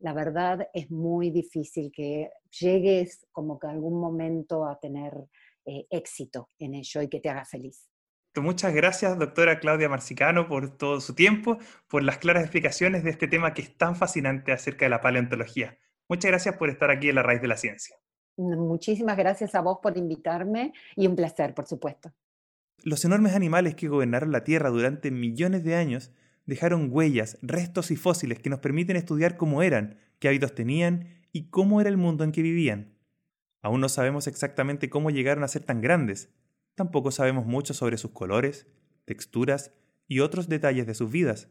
la 0.00 0.14
verdad 0.14 0.68
es 0.72 0.90
muy 0.90 1.30
difícil 1.30 1.92
que 1.92 2.30
llegues 2.58 3.24
como 3.30 3.58
que 3.58 3.68
algún 3.68 4.00
momento 4.00 4.64
a 4.64 4.80
tener 4.80 5.28
eh, 5.66 5.86
éxito 5.90 6.50
en 6.58 6.74
ello 6.74 7.02
y 7.02 7.08
que 7.08 7.20
te 7.20 7.28
haga 7.28 7.44
feliz. 7.44 7.88
Muchas 8.36 8.72
gracias, 8.72 9.18
doctora 9.18 9.58
Claudia 9.58 9.88
Marcicano, 9.88 10.46
por 10.46 10.76
todo 10.76 11.00
su 11.00 11.14
tiempo, 11.14 11.58
por 11.88 12.04
las 12.04 12.18
claras 12.18 12.44
explicaciones 12.44 13.02
de 13.02 13.10
este 13.10 13.26
tema 13.26 13.54
que 13.54 13.62
es 13.62 13.76
tan 13.76 13.96
fascinante 13.96 14.52
acerca 14.52 14.84
de 14.84 14.90
la 14.90 15.00
paleontología. 15.00 15.78
Muchas 16.08 16.30
gracias 16.30 16.56
por 16.56 16.70
estar 16.70 16.90
aquí 16.90 17.08
en 17.08 17.16
la 17.16 17.22
raíz 17.24 17.42
de 17.42 17.48
la 17.48 17.56
ciencia. 17.56 17.96
Muchísimas 18.36 19.16
gracias 19.16 19.54
a 19.54 19.60
vos 19.60 19.78
por 19.82 19.98
invitarme 19.98 20.72
y 20.96 21.06
un 21.06 21.16
placer, 21.16 21.54
por 21.54 21.66
supuesto. 21.66 22.12
Los 22.82 23.04
enormes 23.04 23.34
animales 23.34 23.74
que 23.74 23.88
gobernaron 23.88 24.32
la 24.32 24.44
Tierra 24.44 24.70
durante 24.70 25.10
millones 25.10 25.64
de 25.64 25.74
años 25.74 26.12
dejaron 26.46 26.88
huellas, 26.90 27.36
restos 27.42 27.90
y 27.90 27.96
fósiles 27.96 28.38
que 28.38 28.48
nos 28.48 28.60
permiten 28.60 28.96
estudiar 28.96 29.36
cómo 29.36 29.62
eran, 29.62 29.98
qué 30.18 30.28
hábitos 30.28 30.54
tenían 30.54 31.08
y 31.32 31.50
cómo 31.50 31.80
era 31.80 31.90
el 31.90 31.96
mundo 31.96 32.24
en 32.24 32.32
que 32.32 32.42
vivían. 32.42 32.94
Aún 33.62 33.80
no 33.80 33.88
sabemos 33.88 34.26
exactamente 34.26 34.88
cómo 34.90 35.10
llegaron 35.10 35.44
a 35.44 35.48
ser 35.48 35.64
tan 35.64 35.80
grandes, 35.80 36.30
Tampoco 36.80 37.10
sabemos 37.10 37.44
mucho 37.44 37.74
sobre 37.74 37.98
sus 37.98 38.12
colores, 38.12 38.66
texturas 39.04 39.72
y 40.08 40.20
otros 40.20 40.48
detalles 40.48 40.86
de 40.86 40.94
sus 40.94 41.10
vidas. 41.10 41.48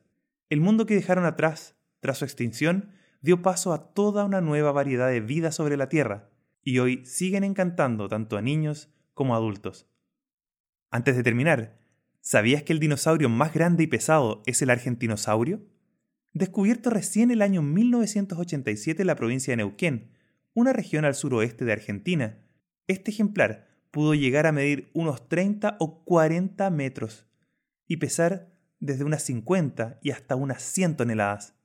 El 0.49 0.59
mundo 0.59 0.87
que 0.87 0.95
dejaron 0.95 1.25
atrás, 1.25 1.75
tras 1.99 2.17
su 2.17 2.25
extinción, 2.25 2.93
dio 3.21 3.43
paso 3.43 3.73
a 3.73 3.93
toda 3.93 4.25
una 4.25 4.41
nueva 4.41 4.71
variedad 4.71 5.07
de 5.07 5.21
vida 5.21 5.51
sobre 5.51 5.77
la 5.77 5.87
Tierra, 5.87 6.31
y 6.63 6.79
hoy 6.79 7.05
siguen 7.05 7.43
encantando 7.43 8.07
tanto 8.07 8.37
a 8.37 8.41
niños 8.41 8.91
como 9.13 9.35
a 9.35 9.37
adultos. 9.37 9.87
Antes 10.89 11.15
de 11.15 11.21
terminar, 11.21 11.77
¿sabías 12.21 12.63
que 12.63 12.73
el 12.73 12.79
dinosaurio 12.79 13.29
más 13.29 13.53
grande 13.53 13.83
y 13.83 13.87
pesado 13.87 14.41
es 14.47 14.63
el 14.63 14.71
argentinosaurio? 14.71 15.61
Descubierto 16.33 16.89
recién 16.89 17.29
el 17.29 17.43
año 17.43 17.61
1987 17.61 19.03
en 19.03 19.07
la 19.07 19.15
provincia 19.15 19.51
de 19.51 19.57
Neuquén, 19.57 20.11
una 20.59 20.73
región 20.73 21.05
al 21.05 21.15
suroeste 21.15 21.65
de 21.65 21.71
Argentina, 21.71 22.37
este 22.87 23.11
ejemplar 23.11 23.67
pudo 23.91 24.13
llegar 24.13 24.45
a 24.45 24.51
medir 24.51 24.91
unos 24.93 25.27
30 25.27 25.77
o 25.79 26.03
40 26.03 26.69
metros 26.69 27.25
y 27.87 27.97
pesar 27.97 28.51
desde 28.79 29.03
unas 29.03 29.23
50 29.23 29.99
y 30.03 30.11
hasta 30.11 30.35
unas 30.35 30.61
100 30.61 30.97
toneladas. 30.97 31.55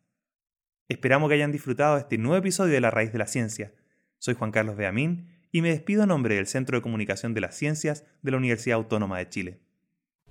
Esperamos 0.89 1.29
que 1.29 1.35
hayan 1.35 1.53
disfrutado 1.53 1.99
este 1.99 2.19
nuevo 2.19 2.37
episodio 2.37 2.73
de 2.73 2.81
La 2.81 2.91
Raíz 2.91 3.13
de 3.13 3.19
la 3.19 3.27
Ciencia. 3.27 3.73
Soy 4.19 4.35
Juan 4.35 4.53
Carlos 4.53 4.77
Beamín 4.77 5.29
y 5.51 5.63
me 5.63 5.71
despido 5.71 6.03
a 6.03 6.07
nombre 6.07 6.37
del 6.37 6.47
Centro 6.47 6.79
de 6.79 6.83
Comunicación 6.83 7.35
de 7.35 7.41
las 7.41 7.55
Ciencias 7.55 8.05
de 8.23 8.31
la 8.31 8.39
Universidad 8.39 8.77
Autónoma 8.77 9.19
de 9.19 9.29
Chile. 9.29 9.61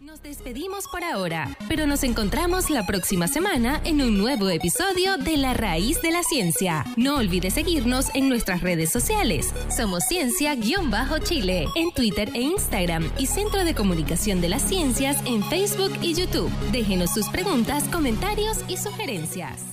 Nos 0.03 0.21
despedimos 0.21 0.89
por 0.89 1.01
ahora, 1.01 1.55
pero 1.69 1.87
nos 1.87 2.03
encontramos 2.03 2.69
la 2.69 2.85
próxima 2.85 3.29
semana 3.29 3.79
en 3.85 4.01
un 4.01 4.17
nuevo 4.17 4.49
episodio 4.49 5.15
de 5.15 5.37
La 5.37 5.53
Raíz 5.53 6.01
de 6.01 6.11
la 6.11 6.23
Ciencia. 6.23 6.83
No 6.97 7.15
olvides 7.19 7.53
seguirnos 7.53 8.13
en 8.13 8.27
nuestras 8.27 8.59
redes 8.59 8.91
sociales. 8.91 9.53
Somos 9.69 10.03
Ciencia-Chile 10.03 11.67
en 11.75 11.91
Twitter 11.93 12.29
e 12.33 12.41
Instagram 12.41 13.09
y 13.17 13.27
Centro 13.27 13.63
de 13.63 13.75
Comunicación 13.75 14.41
de 14.41 14.49
las 14.49 14.63
Ciencias 14.63 15.23
en 15.25 15.41
Facebook 15.45 15.93
y 16.01 16.13
YouTube. 16.15 16.51
Déjenos 16.73 17.13
sus 17.13 17.29
preguntas, 17.29 17.85
comentarios 17.85 18.57
y 18.67 18.75
sugerencias. 18.75 19.72